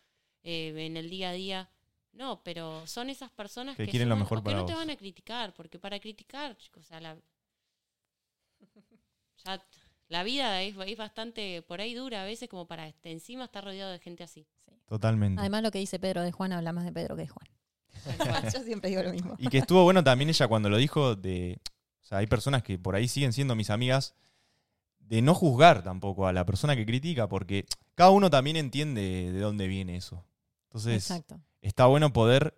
[0.43, 1.69] eh, en el día a día.
[2.11, 4.73] No, pero son esas personas Que que, quieren lo mejor o que para no te
[4.73, 7.17] van a criticar, porque para criticar, chicos, o sea, la,
[9.45, 9.63] ya
[10.09, 13.63] la vida es, es bastante por ahí dura a veces como para este, encima estar
[13.63, 14.47] rodeado de gente así.
[14.87, 15.39] Totalmente.
[15.39, 17.47] Además, lo que dice Pedro de Juan habla más de Pedro que de Juan.
[18.53, 19.35] Yo siempre digo lo mismo.
[19.37, 21.59] Y que estuvo bueno también ella cuando lo dijo de...
[22.01, 24.15] O sea, hay personas que por ahí siguen siendo mis amigas,
[24.99, 27.65] de no juzgar tampoco a la persona que critica, porque
[27.95, 30.23] cada uno también entiende de dónde viene eso.
[30.69, 31.41] Entonces, Exacto.
[31.61, 32.57] está bueno poder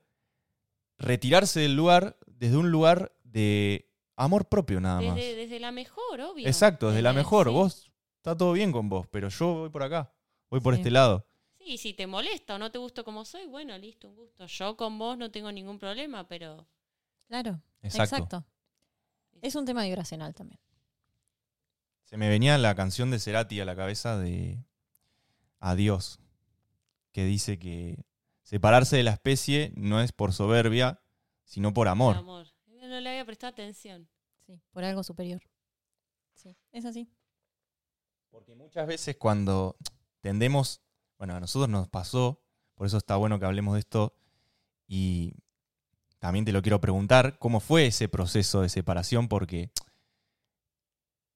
[1.00, 5.16] retirarse del lugar desde un lugar de amor propio nada más.
[5.16, 6.48] Desde, desde la mejor, obvio.
[6.48, 7.48] Exacto, desde la mejor.
[7.48, 7.54] sí.
[7.54, 10.12] Vos, está todo bien con vos, pero yo voy por acá,
[10.50, 10.82] voy por Sí.
[10.82, 11.26] este lado.
[11.60, 14.48] Sí, si te molesta o no te gusto como soy, bueno, listo, un gusto.
[14.48, 16.68] Yo con vos no tengo ningún problema, pero
[17.30, 17.62] Claro.
[17.84, 18.16] Exacto.
[18.16, 18.46] Exacto.
[19.42, 20.60] Es un tema vibracional también.
[22.04, 24.66] Se me venía la canción de Cerati a la cabeza de
[25.60, 26.20] Adiós,
[27.12, 28.04] que dice que
[28.42, 31.02] separarse de la especie no es por soberbia,
[31.44, 32.18] sino por amor.
[32.18, 32.48] amor.
[32.66, 34.10] No le había prestado atención.
[34.48, 35.44] Sí, por algo superior.
[36.34, 37.08] Sí, es así.
[38.32, 39.78] Porque muchas veces cuando
[40.22, 40.82] tendemos,
[41.20, 42.42] bueno, a nosotros nos pasó,
[42.74, 44.16] por eso está bueno que hablemos de esto,
[44.88, 45.34] y
[46.18, 49.28] también te lo quiero preguntar, ¿cómo fue ese proceso de separación?
[49.28, 49.70] Porque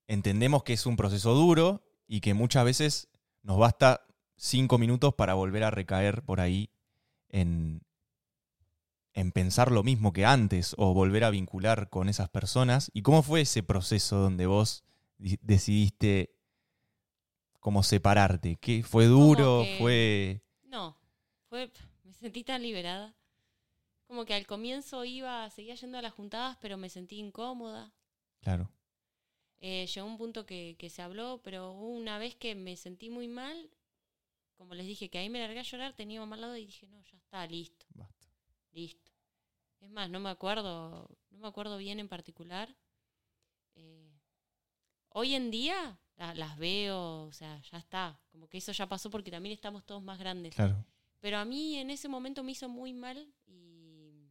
[0.07, 3.09] entendemos que es un proceso duro y que muchas veces
[3.43, 4.05] nos basta
[4.35, 6.69] cinco minutos para volver a recaer por ahí
[7.29, 7.81] en,
[9.13, 12.89] en pensar lo mismo que antes o volver a vincular con esas personas.
[12.93, 14.83] ¿Y cómo fue ese proceso donde vos
[15.17, 16.35] di- decidiste
[17.63, 18.57] como separarte?
[18.59, 19.61] ¿Qué, ¿Fue duro?
[19.63, 20.43] que- ¿Fue...?
[20.63, 20.97] No,
[21.47, 21.71] fue,
[22.03, 23.15] me sentí tan liberada.
[24.05, 27.93] Como que al comienzo iba, seguía yendo a las juntadas, pero me sentí incómoda.
[28.41, 28.69] Claro.
[29.59, 33.29] Eh, llegó un punto que, que se habló, pero una vez que me sentí muy
[33.29, 33.69] mal,
[34.57, 36.85] como les dije, que ahí me largué a llorar, tenía mamá al lado y dije,
[36.87, 38.27] no, ya está, listo, Basta.
[38.73, 39.09] listo.
[39.79, 42.75] Es más, no me acuerdo, no me acuerdo bien en particular.
[43.75, 44.19] Eh,
[45.09, 49.09] hoy en día la- las veo, o sea, ya está, como que eso ya pasó
[49.09, 50.53] porque también estamos todos más grandes.
[50.55, 50.85] Claro.
[51.19, 54.29] Pero a mí en ese momento me hizo muy mal y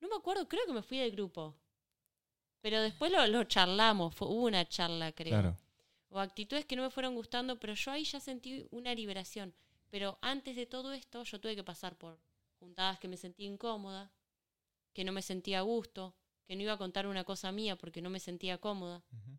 [0.00, 1.54] no me acuerdo, creo que me fui del grupo.
[2.62, 5.30] Pero después lo, lo charlamos, fue, hubo una charla, creo.
[5.32, 5.56] Claro.
[6.10, 9.54] O actitudes que no me fueron gustando, pero yo ahí ya sentí una liberación.
[9.90, 12.18] Pero antes de todo esto, yo tuve que pasar por
[12.58, 14.10] juntadas que me sentía incómoda,
[14.92, 16.14] que no me sentía a gusto,
[16.46, 19.02] que no iba a contar una cosa mía porque no me sentía cómoda.
[19.12, 19.38] Ujú.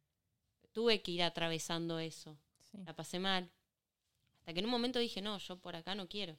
[0.72, 2.38] Tuve que ir atravesando eso
[2.72, 2.78] Sí.
[2.86, 3.52] la pasé mal.
[4.40, 6.38] Hasta que en un momento dije, no, yo por acá no quiero.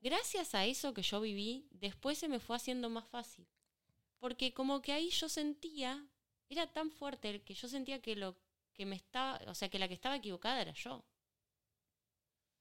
[0.00, 3.46] Gracias a eso que yo viví, después se me fue haciendo más fácil.
[4.20, 6.06] Porque como que ahí yo sentía,
[6.48, 8.36] era tan fuerte el que yo sentía que lo
[8.74, 11.04] que me estaba, o sea, que la que estaba equivocada era yo.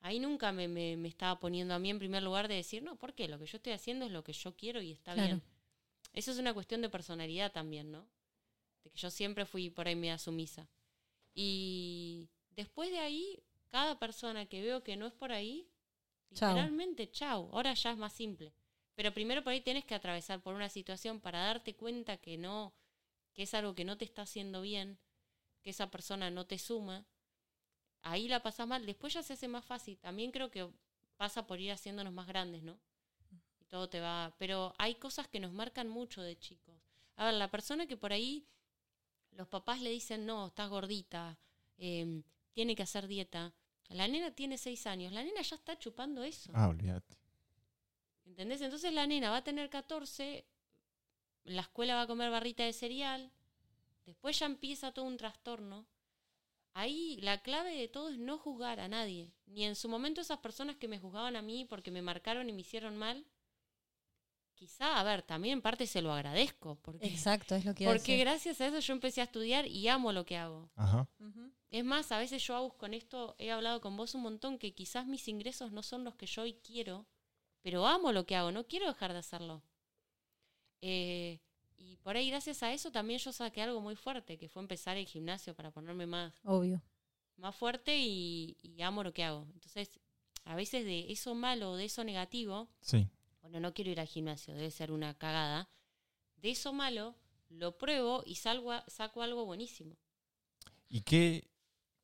[0.01, 2.95] Ahí nunca me, me- me estaba poniendo a mí en primer lugar de decir, no,
[2.95, 3.27] ¿por qué?
[3.27, 5.27] Lo que yo estoy haciendo es lo que yo quiero y está Claro.
[5.27, 5.43] bien.
[6.13, 8.07] Eso es una cuestión de personalidad también, ¿no?
[8.83, 10.67] De que yo siempre fui por ahí media sumisa.
[11.33, 15.67] Y después de ahí, cada persona que veo que no es por ahí,
[16.33, 16.49] Chau.
[16.49, 17.49] literalmente, chau.
[17.53, 18.53] Ahora ya es más simple.
[18.95, 22.73] Pero primero por ahí tienes que atravesar por una situación para darte cuenta que no,
[23.33, 24.97] que es algo que no te está haciendo bien,
[25.61, 27.05] que esa persona no te suma.
[28.01, 28.85] Ahí la pasas mal.
[28.85, 29.99] Después ya se hace más fácil.
[29.99, 30.67] También creo que
[31.17, 32.79] pasa por ir haciéndonos más grandes, ¿no?
[33.59, 34.33] Y todo te va.
[34.39, 36.75] Pero hay cosas que nos marcan mucho de chicos.
[37.17, 38.47] A ver, la persona que por ahí
[39.37, 41.37] los papás le dicen, no, estás gordita,
[41.77, 42.23] eh,
[42.53, 43.53] tiene que hacer dieta.
[43.89, 46.51] La nena tiene seis años, la nena ya está chupando eso.
[46.53, 47.15] Ah, olvídate.
[48.25, 48.61] ¿Entendés?
[48.61, 50.43] Entonces la nena va a tener 14,
[51.45, 53.31] en la escuela va a comer barrita de cereal,
[54.05, 55.85] después ya empieza todo un trastorno.
[56.73, 59.31] Ahí la clave de todo es no juzgar a nadie.
[59.45, 62.53] Ni en su momento esas personas que me juzgaban a mí porque me marcaron y
[62.53, 63.23] me hicieron mal,
[64.57, 66.75] quizá, a ver, también en parte se lo agradezco.
[66.81, 68.19] Porque, Exacto, es lo que porque decir.
[68.19, 70.69] gracias a eso yo empecé a estudiar y amo lo que hago.
[70.75, 71.07] Ajá.
[71.69, 74.73] Es más, a veces yo, Agus, con esto he hablado con vos un montón que
[74.73, 77.05] quizás mis ingresos no son los que yo hoy quiero,
[77.61, 79.61] pero amo lo que hago, no quiero dejar de hacerlo.
[80.81, 81.39] Eh,
[81.77, 84.97] y por ahí, gracias a eso, también yo saqué algo muy fuerte, que fue empezar
[84.97, 86.81] el gimnasio para ponerme más, Obvio.
[87.37, 89.45] más fuerte y, y amo lo que hago.
[89.53, 89.99] Entonces,
[90.45, 93.07] a veces de eso malo o de eso negativo, Sí.
[93.51, 95.69] Bueno, no quiero ir al gimnasio, debe ser una cagada,
[96.37, 97.15] de eso malo
[97.49, 99.95] lo pruebo y salgo saco algo buenísimo.
[100.89, 101.47] ¿Y qué,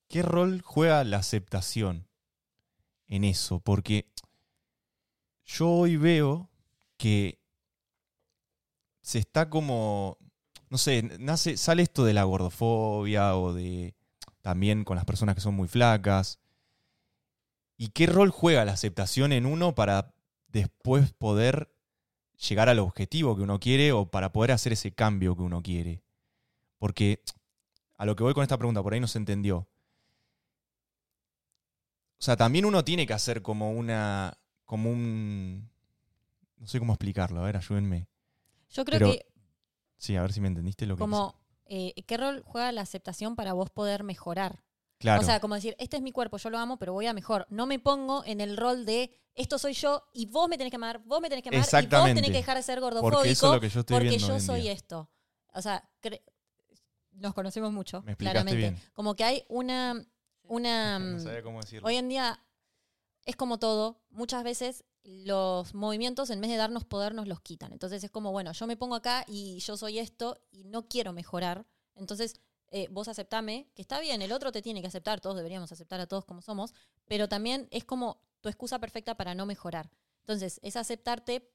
[0.07, 2.07] qué rol juega la aceptación
[3.07, 3.59] en eso?
[3.59, 4.07] Porque
[5.45, 6.49] yo hoy veo
[6.97, 7.39] que
[9.01, 10.17] se está como,
[10.69, 13.95] no sé, nace, sale esto de la gordofobia o de
[14.41, 16.39] también con las personas que son muy flacas.
[17.77, 20.12] ¿Y qué rol juega la aceptación en uno para
[20.53, 21.75] después poder
[22.47, 26.01] llegar al objetivo que uno quiere o para poder hacer ese cambio que uno quiere?
[26.77, 27.21] Porque
[27.97, 29.57] a lo que voy con esta pregunta, por ahí no se entendió.
[32.19, 34.37] O sea, también uno tiene que hacer como una.
[34.65, 35.69] como un.
[36.57, 38.07] No sé cómo explicarlo, a ver, ayúdenme.
[38.69, 39.25] Yo creo Pero- que
[39.97, 41.33] Sí, a ver si me entendiste lo que como
[41.65, 44.61] eh, qué rol juega la aceptación para vos poder mejorar.
[45.03, 45.21] Claro.
[45.21, 47.45] O sea, como decir, este es mi cuerpo, yo lo amo, pero voy a mejor.
[47.49, 50.77] No me pongo en el rol de esto soy yo y vos me tenés que
[50.77, 53.31] amar, vos me tenés que amar y vos tenés que dejar de ser gordofóbico porque
[53.31, 54.27] eso es lo que yo estoy porque viendo.
[54.27, 55.09] yo hoy en soy esto.
[55.53, 56.21] O sea, cre-
[57.11, 58.57] nos conocemos mucho, Me claramente.
[58.57, 58.79] bien.
[58.93, 60.05] Como que hay una,
[60.43, 61.87] una No mm, sabía cómo decirlo.
[61.87, 62.39] hoy en día
[63.25, 67.73] es como todo, muchas veces los movimientos en vez de darnos poder nos los quitan.
[67.73, 71.11] Entonces es como, bueno, yo me pongo acá y yo soy esto y no quiero
[71.11, 71.65] mejorar.
[71.95, 72.39] Entonces
[72.75, 75.99] eh, vos aceptame, que está bien, el otro te tiene que aceptar, todos deberíamos aceptar
[75.99, 76.73] a todos como somos,
[77.05, 79.91] pero también es como tu excusa perfecta para no mejorar.
[80.21, 81.51] Entonces es aceptarte,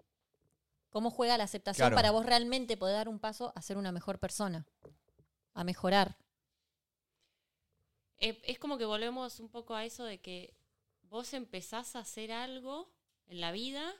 [0.90, 1.96] cómo juega la aceptación Claro.
[1.96, 4.64] para vos realmente poder dar un paso a ser una mejor persona,
[5.54, 6.16] a mejorar.
[8.18, 10.54] Eh, es como que volvemos un poco a eso de que
[11.02, 12.88] vos empezás a hacer algo
[13.26, 13.92] en la vida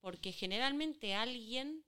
[0.00, 1.84] porque generalmente alguien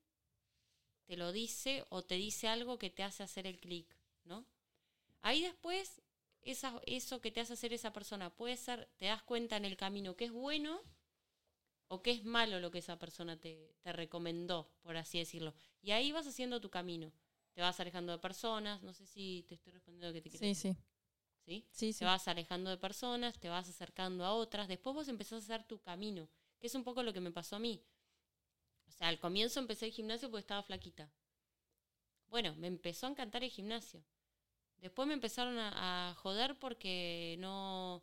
[1.06, 3.86] te lo dice o te dice algo que te hace hacer el clic,
[4.24, 4.44] ¿no?
[5.22, 6.02] Ahí después,
[6.42, 9.76] esa- eso que te hace hacer esa persona puede ser, te das cuenta en el
[9.76, 10.80] camino que es bueno
[11.88, 15.54] o que es malo lo que esa persona te, te recomendó, por así decirlo.
[15.82, 17.12] Y ahí vas haciendo tu camino.
[17.54, 20.44] Te vas alejando de personas, no sé si te estoy respondiendo lo que te quiero
[20.46, 20.72] Sí, decir.
[20.72, 20.78] sí.
[21.46, 21.66] ¿sí?
[21.70, 21.98] Sí, sí.
[22.00, 25.66] Te vas alejando de personas, te vas acercando a otras, después vos empezás a hacer
[25.66, 26.28] tu camino,
[26.60, 27.82] que es un poco lo que me pasó a mí.
[28.88, 31.08] O sea, al comienzo empecé el gimnasio porque estaba flaquita.
[32.28, 34.04] Bueno, me empezó a encantar el gimnasio.
[34.80, 38.02] Después me empezaron a, a joder porque no,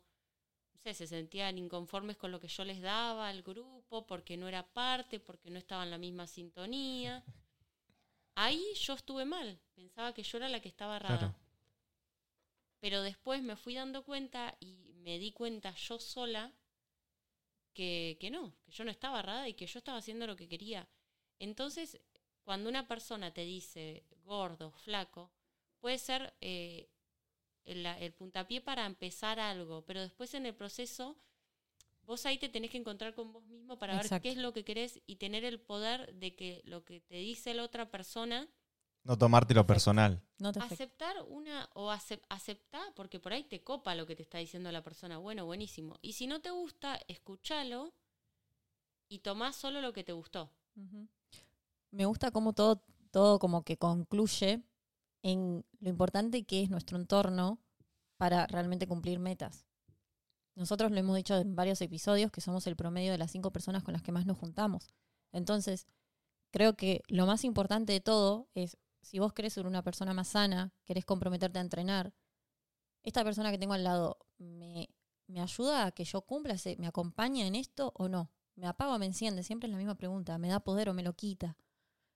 [0.72, 4.46] no sé, se sentían inconformes con lo que yo les daba al grupo, porque no
[4.46, 7.24] era parte, porque no estaba en la misma sintonía.
[8.34, 10.98] Ahí yo estuve mal, pensaba que yo era la que estaba.
[10.98, 11.34] Claro.
[12.80, 16.52] Pero después me fui dando cuenta y me di cuenta yo sola
[17.72, 20.48] que, que no, que yo no estaba errada y que yo estaba haciendo lo que
[20.48, 20.86] quería.
[21.38, 21.98] Entonces,
[22.42, 25.30] cuando una persona te dice gordo, flaco,
[25.86, 26.88] puede ser eh,
[27.64, 31.16] el, el puntapié para empezar algo, pero después en el proceso
[32.02, 34.64] vos ahí te tenés que encontrar con vos mismo para ver qué es lo que
[34.64, 38.48] querés y tener el poder de que lo que te dice la otra persona
[39.04, 39.74] No tomártelo Perfecto.
[39.74, 40.20] personal.
[40.40, 40.74] No te afecta.
[40.74, 44.72] aceptar una o acep- aceptar porque por ahí te copa lo que te está diciendo
[44.72, 47.92] la persona bueno buenísimo y si no te gusta escúchalo
[49.08, 50.50] y tomá solo lo que te gustó.
[51.92, 52.82] Me gusta cómo todo,
[53.12, 54.62] todo como que concluye
[55.26, 57.58] en lo importante que es nuestro entorno
[58.16, 59.66] para realmente cumplir metas.
[60.54, 63.82] Nosotros lo hemos dicho en varios episodios que somos el promedio de las cinco personas
[63.82, 64.88] con las que más nos juntamos.
[65.32, 65.88] Entonces,
[66.52, 70.28] creo que lo más importante de todo es, si vos querés ser una persona más
[70.28, 72.14] sana, querés comprometerte a entrenar,
[73.02, 74.88] esta persona que tengo al lado me,
[75.26, 78.30] me ayuda a que yo cumpla, ese- me acompaña en esto o no.
[78.54, 81.02] Me apaga o me enciende, siempre es la misma pregunta, ¿me da poder o me
[81.02, 81.56] lo quita?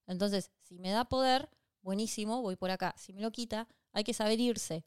[0.06, 1.50] Entonces, si me da poder,
[1.82, 2.94] buenísimo, voy por acá.
[2.96, 4.84] Si me lo quita, hay que saber irse.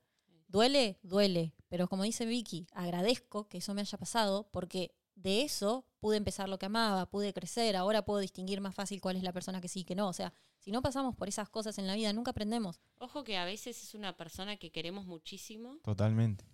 [0.47, 0.99] ¿Duele?
[1.01, 1.55] Duele.
[1.67, 6.49] Pero como dice Vicky, agradezco que eso me haya pasado porque de eso pude empezar
[6.49, 9.67] lo que amaba, pude crecer, ahora puedo distinguir más fácil cuál es la persona que
[9.67, 10.07] sí y que no.
[10.07, 12.79] O sea, si no pasamos por esas cosas en la vida, nunca aprendemos.
[12.99, 16.45] ojo que a veces es una persona que queremos muchísimo Totalmente.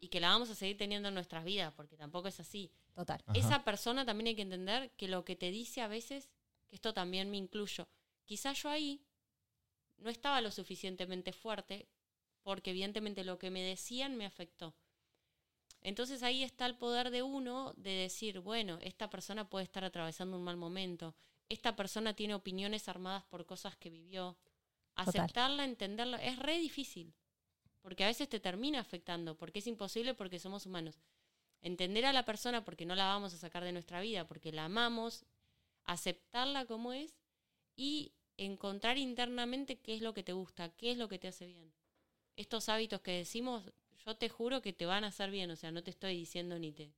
[0.00, 3.22] y que la vamos a seguir teniendo en nuestras vidas porque tampoco es así Total.
[3.26, 3.38] Ajá.
[3.38, 6.28] esa persona también hay que entender que lo que te dice a veces
[6.68, 7.88] que esto también me incluyo
[8.24, 9.04] quizás yo ahí
[9.98, 11.88] no estaba lo suficientemente fuerte
[12.42, 14.74] porque evidentemente lo que me decían me afectó.
[15.80, 20.36] Entonces ahí está el poder de uno de decir, bueno, esta persona puede estar atravesando
[20.36, 21.14] un mal momento,
[21.48, 24.36] esta persona tiene opiniones armadas por cosas que vivió.
[24.94, 25.08] Total.
[25.08, 27.14] Aceptarla, entenderla, es re difícil,
[27.80, 31.00] porque a veces te termina afectando, porque es imposible porque somos humanos.
[31.60, 34.64] Entender a la persona porque no la vamos a sacar de nuestra vida, porque la
[34.64, 35.24] amamos,
[35.84, 37.14] aceptarla como es
[37.76, 41.46] y encontrar internamente qué es lo que te gusta, qué es lo que te hace
[41.46, 41.72] bien.
[42.36, 43.70] Estos hábitos que decimos,
[44.06, 46.58] yo te juro que te van a hacer bien, o sea, no te estoy diciendo
[46.58, 46.94] ni te...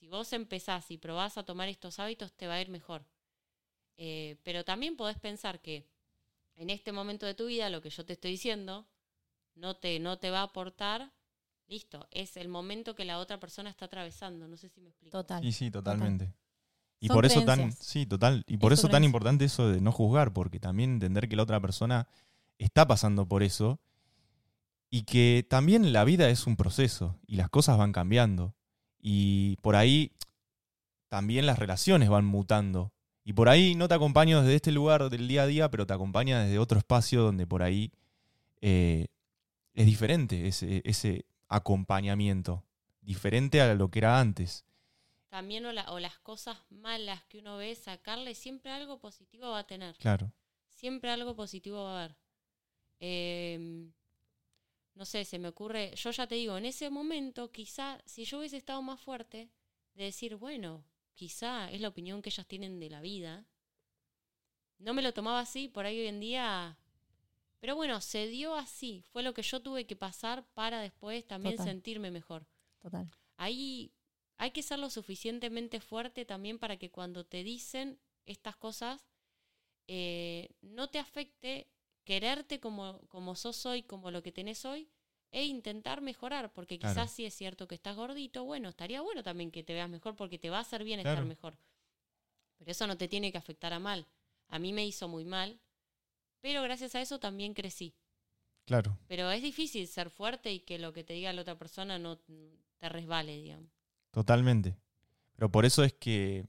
[0.00, 3.04] Si vos empezás y probás a tomar estos hábitos, te va a ir mejor.
[3.96, 5.86] Eh, pero también podés pensar que
[6.54, 8.86] en este momento de tu vida, lo que yo te estoy diciendo,
[9.54, 11.12] no te, no te va a aportar,
[11.66, 15.18] listo, es el momento que la otra persona está atravesando, no sé si me explico.
[15.18, 15.42] Total.
[15.42, 16.32] Sí, sí, totalmente.
[17.00, 18.44] Y Son por eso tan, sí, total.
[18.46, 19.06] Y por Es eso tan creencia.
[19.06, 22.08] importante eso de no juzgar, porque también entender que la otra persona
[22.58, 23.78] está pasando por eso
[24.90, 28.54] y que también la vida es un proceso y las cosas van cambiando.
[29.00, 30.12] Y por ahí
[31.08, 32.92] también las relaciones van mutando.
[33.24, 35.92] Y por ahí no te acompaño desde este lugar del día a día, pero te
[35.94, 37.92] acompaña desde otro espacio donde por ahí
[38.60, 39.06] eh,
[39.74, 42.64] es diferente ese, ese acompañamiento.
[43.02, 44.64] Diferente a lo que era antes.
[45.28, 49.60] También o, la- o las cosas malas que uno ve, sacarle siempre algo positivo va
[49.60, 49.96] a tener.
[49.98, 50.32] Claro.
[50.68, 52.16] Siempre algo positivo va a haber.
[53.00, 53.90] Eh,
[54.94, 58.38] no sé, se me ocurre, yo ya te digo, en ese momento quizá, si yo
[58.38, 59.48] hubiese estado más fuerte,
[59.94, 63.44] de decir, bueno, quizá es la opinión que ellas tienen de la vida,
[64.78, 66.78] no me lo tomaba así, por ahí hoy en día...
[67.60, 71.56] Pero bueno, se dio así, fue lo que yo tuve que pasar para después también
[71.56, 71.66] Total.
[71.66, 72.46] sentirme mejor.
[72.80, 73.10] Total.
[73.36, 73.92] Ahí
[74.38, 79.04] hay que ser lo suficientemente fuerte también para que cuando te dicen estas cosas
[79.88, 81.66] eh, no te afecte
[82.04, 84.88] quererte como, como sos hoy, como lo que tenés hoy,
[85.30, 87.08] e intentar mejorar, porque quizás Claro.
[87.08, 90.38] si es cierto que estás gordito, bueno, estaría bueno también que te veas mejor porque
[90.38, 91.16] te va a hacer bien Claro.
[91.20, 91.58] estar mejor.
[92.56, 94.06] Pero eso no te tiene que afectar a mal.
[94.48, 95.60] A mí me hizo muy mal,
[96.40, 97.94] pero gracias a eso también crecí.
[98.64, 98.98] Claro.
[99.06, 102.18] Pero es difícil ser fuerte y que lo que te diga la otra persona no
[102.18, 103.77] te resbale, digamos.
[104.18, 104.76] Totalmente.
[105.36, 106.44] Pero por eso es que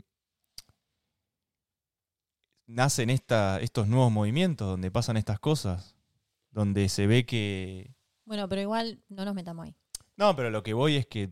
[2.65, 5.95] nacen esta, estos nuevos movimientos donde pasan estas cosas,
[6.49, 7.93] donde se ve que...
[8.25, 9.75] Bueno, pero igual no nos metamos ahí.
[10.15, 11.31] No, pero lo que voy es que...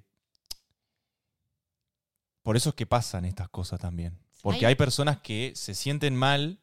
[2.44, 4.20] Por eso es que pasan estas cosas también.
[4.44, 6.62] Porque Hay- hay personas que se sienten mal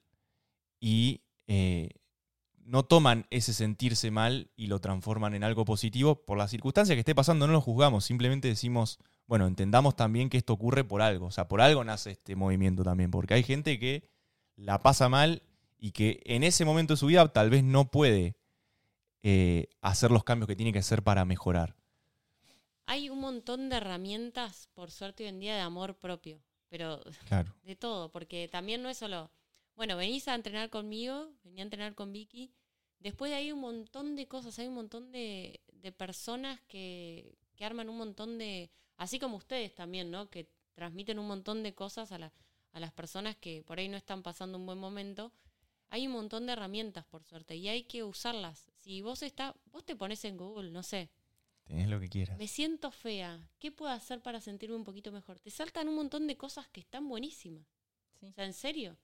[0.78, 1.90] y eh,
[2.58, 7.00] no toman ese sentirse mal y lo transforman en algo positivo por la circunstancia que
[7.00, 7.48] esté pasando.
[7.48, 11.26] No lo juzgamos, simplemente decimos, bueno, entendamos también que esto ocurre por algo.
[11.26, 13.10] O sea, por algo nace este movimiento también.
[13.10, 14.08] Porque hay gente que
[14.56, 15.42] la pasa mal
[15.78, 18.36] y que en ese momento de su vida tal vez no puede
[19.22, 21.74] eh, hacer los cambios que tiene que hacer para mejorar.
[22.86, 27.54] Hay un montón de herramientas, por suerte hoy en día, de amor propio, pero Claro.
[27.64, 29.30] de todo, porque también no es solo,
[29.74, 32.52] bueno, venís a entrenar conmigo, venía a entrenar con Vicky,
[32.98, 37.64] después de ahí un montón de cosas, hay un montón de, de personas que, que
[37.64, 40.28] arman un montón de, así como ustedes también, ¿no?
[40.30, 42.32] Que transmiten un montón de cosas a, la-
[42.72, 45.32] a las personas que por ahí no están pasando un buen momento.
[45.90, 48.66] Hay un montón de herramientas, por suerte, y hay que usarlas.
[48.78, 51.10] Si vos está, vos te pones en Google, no sé,
[51.64, 52.36] Tenés lo que quieras.
[52.36, 55.38] me siento fea, ¿qué puedo hacer para sentirme un poquito mejor?
[55.40, 57.66] Te saltan un montón de cosas que están buenísimas.
[58.20, 58.26] Sí.
[58.26, 58.98] O sea, ¿en serio?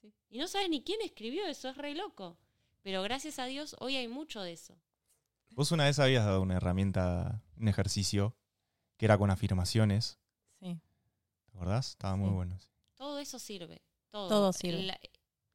[0.00, 0.12] Sí.
[0.30, 2.38] Y no sabes ni quién escribió eso, es re loco.
[2.82, 4.74] Pero gracias a Dios hoy hay mucho de eso.
[5.50, 8.34] Vos una vez habías dado una herramienta, un ejercicio,
[9.00, 10.18] que era con afirmaciones.
[10.60, 10.78] Sí.
[11.46, 11.88] ¿Te acordás?
[11.88, 12.34] Estaba muy Sí.
[12.34, 12.58] bueno.
[12.96, 13.80] Todo eso sirve.
[14.10, 14.82] Todo, Todo sirve.
[14.82, 15.00] La-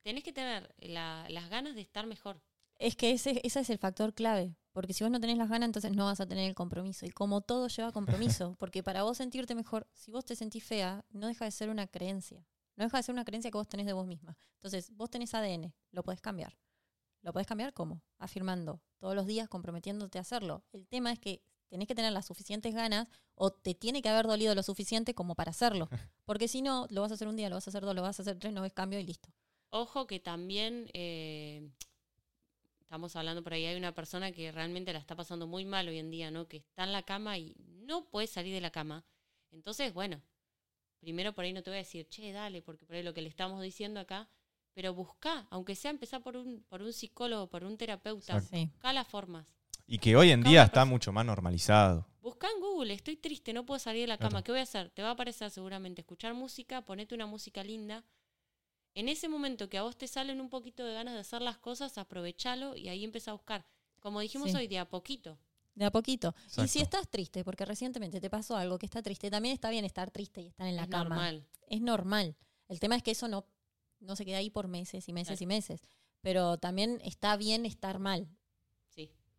[0.02, 2.42] tenés que tener la- las ganas de estar mejor.
[2.80, 4.56] Es que ese, ese es el factor clave.
[4.72, 7.06] Porque si vos no tenés las ganas, entonces no vas a tener el compromiso.
[7.06, 11.06] Y como todo lleva compromiso, porque para vos sentirte mejor, si vos te sentís fea,
[11.12, 12.44] no deja de ser una creencia.
[12.78, 14.36] No deja de ser una creencia que vos tenés de vos misma.
[14.56, 16.58] Entonces, vos tenés ADN, lo podés cambiar.
[17.22, 18.02] ¿Lo podés cambiar cómo?
[18.18, 20.64] Afirmando, todos los días comprometiéndote a hacerlo.
[20.74, 24.28] El tema es que tenés que tener las suficientes ganas o te tiene que haber
[24.28, 25.90] dolido lo suficiente como para hacerlo.
[26.26, 28.02] Porque si no, lo vas a hacer un día, lo vas a hacer dos, lo
[28.02, 29.30] vas a hacer tres, no ves cambio y listo.
[29.70, 31.70] Ojo que también eh,
[32.80, 36.00] estamos hablando por ahí, hay una persona que realmente la está pasando muy mal hoy
[36.00, 36.48] en día, ¿no?
[36.48, 39.04] Que está en la cama y no puede salir de la cama.
[39.52, 40.22] Entonces, bueno,
[41.00, 43.22] primero por ahí no te voy a decir, che, dale, porque por ahí lo que
[43.22, 44.30] le estamos diciendo acá,
[44.74, 48.40] pero busca, aunque sea empezar por un, por un psicólogo, por un terapeuta.
[48.42, 48.68] Sí.
[48.68, 49.56] busca las formas.
[49.88, 52.08] Y que hoy en día está persona- mucho más normalizado.
[52.22, 54.30] Busca en Google, estoy triste, no puedo salir de la cama.
[54.32, 54.44] Claro.
[54.44, 54.90] ¿Qué voy a hacer?
[54.90, 58.04] Te va a aparecer seguramente escuchar música, ponete una música linda.
[58.96, 61.58] En ese momento que a vos te salen un poquito de ganas de hacer las
[61.58, 63.66] cosas, aprovechalo y ahí empieza a buscar.
[64.00, 64.58] Como dijimos Sí.
[64.58, 65.38] hoy, de a poquito.
[65.76, 66.34] De a poquito.
[66.64, 69.84] Y si estás triste, porque recientemente te pasó algo que está triste, también está bien
[69.86, 71.10] estar triste y estar en la es cama.
[71.10, 71.48] normal.
[71.68, 72.36] Es normal.
[72.70, 73.46] El tema es que eso no,
[74.00, 75.44] no se queda ahí por meses y meses Claro.
[75.44, 75.86] y meses.
[76.22, 78.28] Pero también está bien estar mal.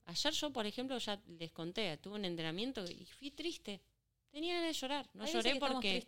[0.06, 3.80] Ayer yo, por ejemplo, ya les conté, tuve un entrenamiento y fui triste.
[4.30, 5.10] Tenía ganas de llorar.
[5.14, 6.06] No lloré porque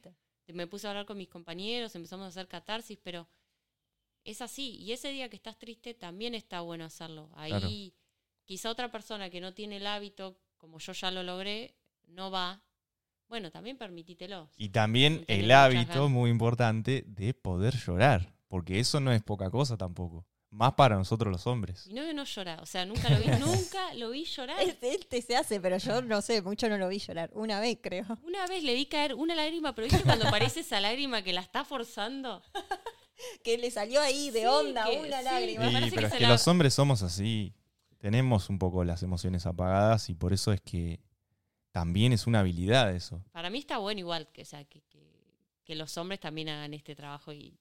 [0.49, 3.29] me puse a hablar con mis compañeros, empezamos a hacer catarsis, pero
[4.25, 4.77] es así.
[4.77, 7.31] Y ese día que estás triste también está bueno hacerlo.
[7.35, 7.69] Ahí Claro.
[8.45, 11.75] quizá otra persona que no tiene el hábito, como yo ya lo logré,
[12.07, 12.63] no va.
[13.29, 14.49] Bueno, también permitítelo.
[14.57, 18.33] Y también el hábito, muy importante, de poder llorar.
[18.49, 20.25] Porque eso no es poca cosa tampoco.
[20.51, 21.87] Más para nosotros los hombres.
[21.87, 22.61] Y no de no llorar.
[22.63, 24.57] O sea, nunca lo vi, nunca lo vi llorar.
[24.81, 27.31] Este se hace, pero yo no sé, mucho no lo vi llorar.
[27.35, 28.07] Una vez, creo.
[28.25, 31.41] Una vez le vi caer una lágrima, pero ¿viste cuando parece esa lágrima que la
[31.43, 32.43] está forzando?
[33.43, 35.25] Que le salió ahí de Sí, onda que- una sí.
[35.25, 35.65] lágrima.
[35.69, 37.53] Sí, pero que es que la- los hombres somos así.
[37.99, 41.01] Tenemos un poco las emociones apagadas y por eso es que
[41.73, 43.25] también es una habilidad eso.
[43.33, 45.01] Para mí está bueno igual, que, o sea, que, que,
[45.69, 47.55] que los hombres también hagan este trabajo y.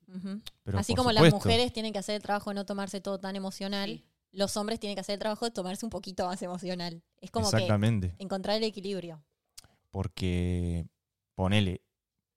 [0.63, 3.35] Pero Así como las mujeres tienen que hacer el trabajo de no tomarse todo tan
[3.35, 4.05] emocional, Sí.
[4.31, 7.03] los hombres tienen que hacer el trabajo de tomarse un poquito más emocional.
[7.19, 8.15] Es como Exactamente.
[8.17, 9.21] que encontrar el equilibrio.
[9.91, 10.85] Porque,
[11.35, 11.81] ponele,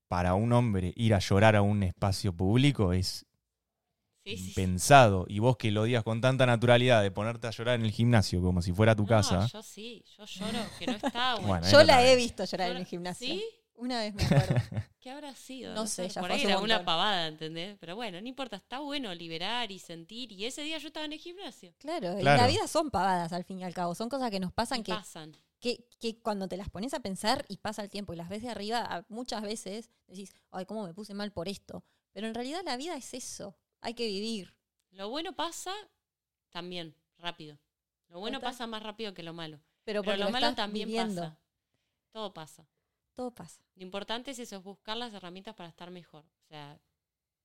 [0.08, 3.26] para un hombre ir a llorar a un espacio público es
[4.24, 4.52] sí, sí, sí.
[4.54, 5.24] pensado.
[5.28, 8.42] Y vos que lo digas con tanta naturalidad de ponerte a llorar en el gimnasio
[8.42, 9.46] como si fuera tu No, casa.
[9.46, 11.70] Yo sí, yo lloro, que no está bueno.
[11.70, 13.28] Yo la he visto llorar en el gimnasio.
[13.28, 13.44] ¿Sí?
[13.80, 14.54] Una vez me acuerdo.
[15.00, 15.74] ¿Qué habrá sido?
[15.74, 16.84] No sé, ya Por fue ahí hace un era una montón.
[16.86, 17.76] pavada, ¿entendés?
[17.80, 20.32] Pero bueno, no importa, está bueno liberar y sentir.
[20.32, 21.72] Y ese día yo estaba en el gimnasio.
[21.78, 22.42] Claro, y Claro.
[22.42, 23.94] la vida son pavadas al fin y al cabo.
[23.94, 25.34] Son cosas que nos pasan que, pasan.
[25.60, 28.42] que, que cuando te las pones a pensar y pasa el tiempo y las ves
[28.42, 31.82] de arriba, a- muchas veces decís, ay, cómo me puse mal por esto.
[32.12, 33.56] Pero en realidad la vida es eso.
[33.80, 34.54] Hay que vivir.
[34.90, 35.72] Lo bueno pasa
[36.50, 37.58] también, rápido.
[38.08, 38.52] Lo bueno Total.
[38.52, 39.56] pasa más rápido que lo malo.
[39.84, 41.22] Pero, Pero porque lo lo malo estás también viviendo.
[41.22, 41.38] pasa.
[42.12, 42.66] Todo pasa.
[43.20, 43.60] Todo pasa.
[43.74, 46.24] Lo importante es eso, es buscar las herramientas para estar mejor.
[46.24, 46.80] O sea,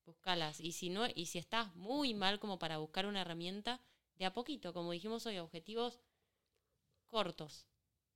[0.05, 0.61] buscarlas.
[0.61, 3.81] Y si no, y si estás muy mal como para buscar una herramienta,
[4.15, 5.99] de a poquito, como dijimos hoy, objetivos
[7.07, 7.67] cortos.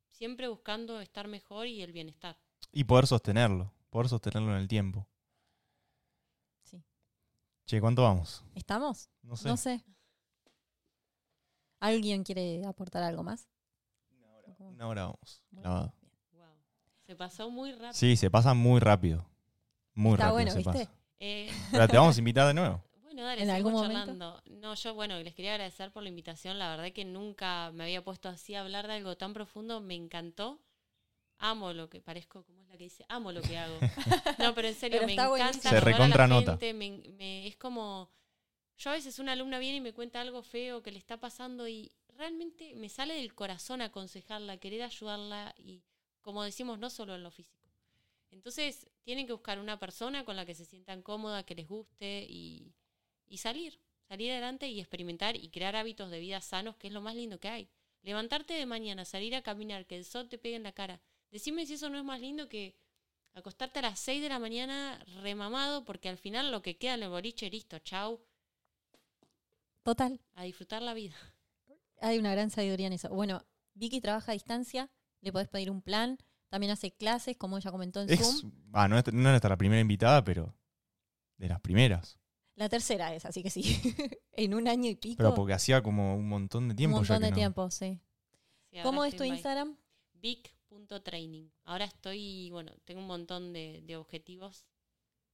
[0.10, 2.40] Siempre buscando estar mejor y el bienestar.
[2.72, 3.74] Y poder sostenerlo.
[3.90, 5.06] Poder sostenerlo en el tiempo.
[6.64, 6.82] Sí.
[7.66, 8.42] Che, ¿cuánto vamos?
[8.56, 9.10] ¿Estamos?
[9.22, 9.50] No sé.
[9.50, 9.84] No sé.
[11.82, 13.50] ¿Alguien quiere aportar algo más?
[14.60, 15.44] Una hora vamos.
[15.52, 15.99] Muy clavado.
[17.10, 17.94] Se pasó muy rápido.
[17.94, 19.28] Sí, se pasa muy rápido.
[19.96, 20.72] Muy Está rápido bueno, se ¿viste?
[20.86, 20.92] pasa.
[21.20, 22.84] Eh, Pero te vamos a invitar de nuevo.
[23.02, 24.06] bueno, dale, ¿En seguimos algún momento?
[24.12, 24.44] charlando.
[24.62, 26.60] No, yo, bueno, les quería agradecer por la invitación.
[26.60, 29.82] La verdad que nunca me había puesto así a hablar de algo tan profundo.
[29.82, 30.60] Me encantó.
[31.40, 33.04] Amo lo que parezco, ¿cómo es la que dice?
[33.10, 33.74] Amo lo que hago.
[34.38, 35.54] No, pero en serio, Pero me encanta.
[35.54, 36.52] Se ayudar a la recontra nota.
[36.52, 38.12] gente, me- me- es como
[38.78, 41.68] Yo a veces una alumna viene y me cuenta algo feo que le está pasando
[41.68, 45.82] y realmente me sale del corazón aconsejarla, querer ayudarla y,
[46.22, 47.70] como decimos, no solo en lo físico.
[48.32, 52.26] Entonces, tienen que buscar una persona con la que se sientan cómoda, que les guste
[52.30, 52.74] y,
[53.28, 57.02] y salir, salir adelante y experimentar y crear hábitos de vida sanos, que es lo
[57.02, 57.70] más lindo que hay.
[58.02, 61.02] Levantarte de mañana, salir a caminar, que el sol te pegue en la cara.
[61.32, 62.76] Decime si eso no es más lindo que
[63.34, 67.04] acostarte a las 6 de la mañana remamado, porque al final lo que queda en
[67.04, 68.22] el boliche, listo, chau,
[69.84, 70.20] Total.
[70.36, 71.16] a disfrutar la vida.
[72.02, 73.10] Hay una gran sabiduría en eso.
[73.10, 73.44] Bueno,
[73.74, 74.90] Vicky trabaja a distancia,
[75.22, 76.18] le podés pedir un plan,
[76.50, 78.52] también hace clases, como ella comentó en Es, Zoom.
[78.74, 80.56] ah, no, es, no es hasta la primera invitada, pero
[81.38, 82.20] de las primeras.
[82.56, 83.62] La tercera es, así que sí.
[84.34, 85.18] en un año y pico.
[85.18, 87.36] Pero porque hacía como un montón de tiempo un ya montón que de no.
[87.36, 88.00] tiempo, sí.
[88.84, 89.78] ¿Cómo es tu Instagram?
[90.14, 91.50] Vic.training.
[91.64, 94.66] Ahora estoy, bueno, tengo un montón de, de objetivos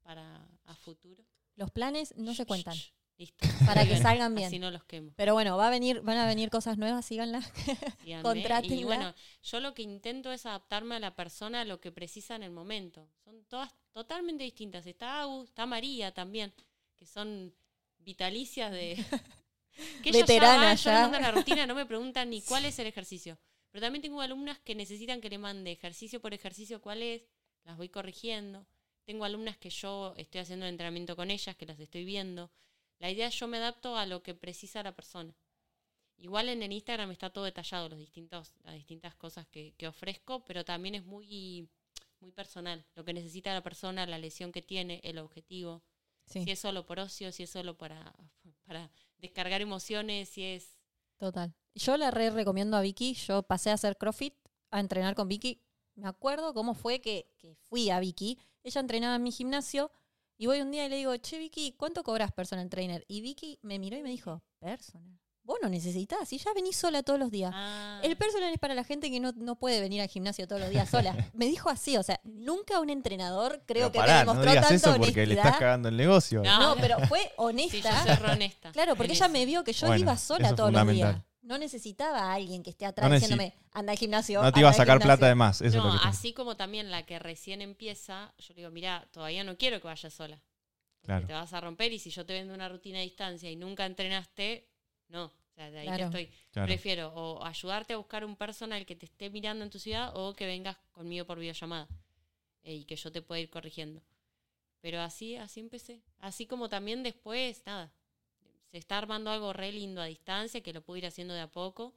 [0.02, 1.26] para a futuro.
[1.56, 2.78] Los planes no se Shh, cuentan.
[3.18, 3.47] Listo.
[3.66, 4.47] Para que Bien, salgan bien.
[4.47, 5.13] Así no los quemo.
[5.16, 7.41] Pero bueno, va a venir, van a venir cosas nuevas, síganla.
[8.03, 8.24] síganme.
[8.24, 8.76] Contrátenla.
[8.76, 12.36] Y bueno, yo lo que intento es adaptarme a la persona a lo que precisa
[12.36, 13.07] en el momento.
[13.24, 14.86] Son todas totalmente distintas.
[14.86, 16.53] Está Agus, está María también,
[16.97, 17.53] que son
[17.99, 18.95] vitalicias de...
[20.03, 20.99] que Veteranas ya ya.
[20.99, 23.38] van, yo les mando la rutina, no me preguntan ni cuál es el ejercicio.
[23.72, 27.24] Pero también tengo alumnas que necesitan que le mande ejercicio por ejercicio cuál es,
[27.63, 28.66] las voy corrigiendo.
[29.05, 32.51] Tengo alumnas que yo estoy haciendo el entrenamiento con ellas, que las estoy viendo.
[33.00, 35.36] La idea es yo me adapto a lo que precisa la persona.
[36.18, 40.46] Igual en el Instagram está todo detallado, los distintos, las distintas cosas que, que ofrezco,
[40.46, 41.68] pero también es muy,
[42.20, 42.86] muy personal.
[42.96, 45.84] Lo que necesita la persona, la lesión que tiene, el objetivo.
[46.26, 48.14] Sí, Si es solo por ocio, si es solo para,
[48.66, 48.89] para
[49.20, 50.80] descargar emociones, si es...
[51.18, 51.54] total.
[51.76, 53.14] Yo la re recomiendo a Vicky.
[53.14, 54.34] Yo pasé a hacer CrossFit,
[54.72, 55.62] a entrenar con Vicky.
[55.96, 58.39] Me acuerdo cómo fue que, que fui a Vicky.
[58.64, 59.91] Ella entrenaba en mi gimnasio
[60.38, 63.04] y voy un día y le digo, che, Vicky, ¿cuánto cobras personal trainer?
[63.08, 65.20] Y Vicky me miró y me dijo, personal.
[65.44, 67.52] Vos no necesitas, si ya venís sola todos los días.
[67.54, 70.60] Ah, El personal es para la gente que no, no puede venir al gimnasio todos
[70.60, 71.16] los días sola.
[71.36, 74.50] Me dijo así, o sea, nunca un entrenador creo Pero que pará, me no demostró
[74.52, 75.46] digas tanta eso porque le honestidad.
[75.46, 76.42] estás cagando el negocio.
[76.42, 76.60] No.
[76.60, 78.20] No, pero fue sí, yo honesta.
[78.34, 78.72] honesta.
[78.72, 79.34] claro, porque en ella eso.
[79.34, 81.16] me vio que yo Bueno, iba sola todos los días.
[81.46, 84.41] No necesitaba a alguien que esté atrás No diciéndome, anda al gimnasio.
[84.41, 85.28] No te iba a sacar plata gimnasio".
[85.28, 85.62] de más.
[85.62, 88.62] Eso no, es lo que te- así como también la que recién empieza, yo le
[88.62, 90.41] digo, mira, todavía no quiero que vayas sola.
[91.04, 91.28] Claro.
[91.28, 93.86] Te vas a romper y si yo te vendo una rutina a distancia y nunca
[93.86, 94.68] entrenaste,
[95.10, 95.26] no.
[95.26, 96.10] O sea, de ahí Claro.
[96.10, 96.36] te estoy.
[96.52, 96.68] Claro.
[96.68, 100.34] Prefiero o ayudarte a buscar un personal que te esté mirando en tu ciudad o
[100.34, 101.88] que vengas conmigo por videollamada
[102.64, 104.02] eh, y que yo te pueda ir corrigiendo.
[104.82, 106.02] Pero así, así empecé.
[106.20, 107.91] Así como también después, nada,
[108.76, 111.48] se está armando algo re lindo a distancia que lo puedo ir haciendo de a
[111.50, 111.94] poco.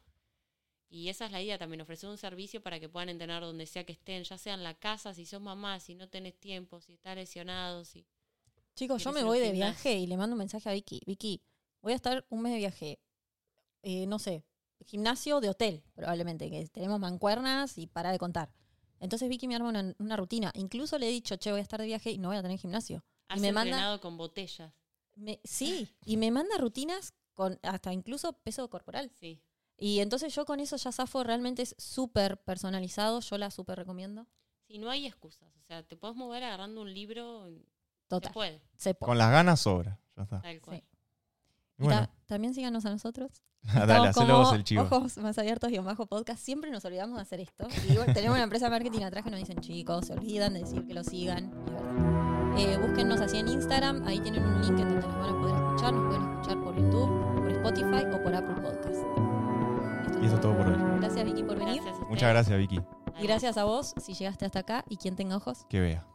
[0.88, 3.82] Y esa es la idea también, ofrecer un servicio para que puedan entrenar donde sea
[3.82, 6.92] que estén, ya sea en la casa, si sos mamá, si no tenés tiempo, si
[6.92, 8.06] estás lesionado, si...
[8.76, 11.00] Chicos, yo me voy de viaje y le mando un mensaje a Vicky.
[11.04, 11.42] Vicky,
[11.82, 13.00] voy a estar un mes de viaje.
[13.82, 14.44] Eh, no sé,
[14.86, 18.52] gimnasio de hotel, probablemente, que tenemos mancuernas y para de contar.
[19.00, 20.52] Entonces Vicky me arma una, una rutina.
[20.54, 22.56] Incluso le he dicho, che, voy a estar de viaje y no voy a tener
[22.56, 23.02] gimnasio.
[23.26, 24.72] Has me manda- con botellas,
[25.18, 29.10] Me- sí, y me manda rutinas con hasta incluso peso corporal.
[29.18, 29.40] sí.
[29.80, 34.26] Y entonces yo con eso ya zafo, realmente es súper personalizado, yo la súper recomiendo.
[34.66, 37.62] Si no hay excusas, o sea, te puedes mover agarrando un libro, se
[38.08, 39.08] Total, puede, se puede.
[39.08, 40.00] Con las ganas sobra.
[40.16, 40.40] Ya está.
[40.40, 40.78] tal cual.
[40.80, 40.84] Sí.
[41.78, 43.30] Y Bueno, ta- también síganos a nosotros.
[43.62, 44.82] dale, como vos el chivo.
[44.82, 46.40] Ojos más abiertos y en bajo podcast.
[46.42, 47.68] Siempre nos olvidamos de hacer esto.
[47.88, 50.60] Y bueno, tenemos una empresa de marketing atrás que nos dicen, chicos, se olvidan de
[50.60, 51.52] decir que lo sigan.
[52.04, 52.07] Y.
[52.58, 54.04] Eh, búsquennos así en Instagram.
[54.06, 55.92] Ahí tienen un link en donde nos van a poder escuchar.
[55.94, 59.02] Nos pueden escuchar por YouTube, por Spotify o por Apple Podcast.
[60.06, 60.76] Esto Y eso es todo por hoy.
[60.98, 61.82] Gracias, Vicky, por venir.
[61.82, 62.80] Gracias Muchas gracias, Vicky.
[63.20, 65.66] Y gracias a vos si llegaste hasta acá y quien tenga ojos.
[65.68, 66.06] Que vea.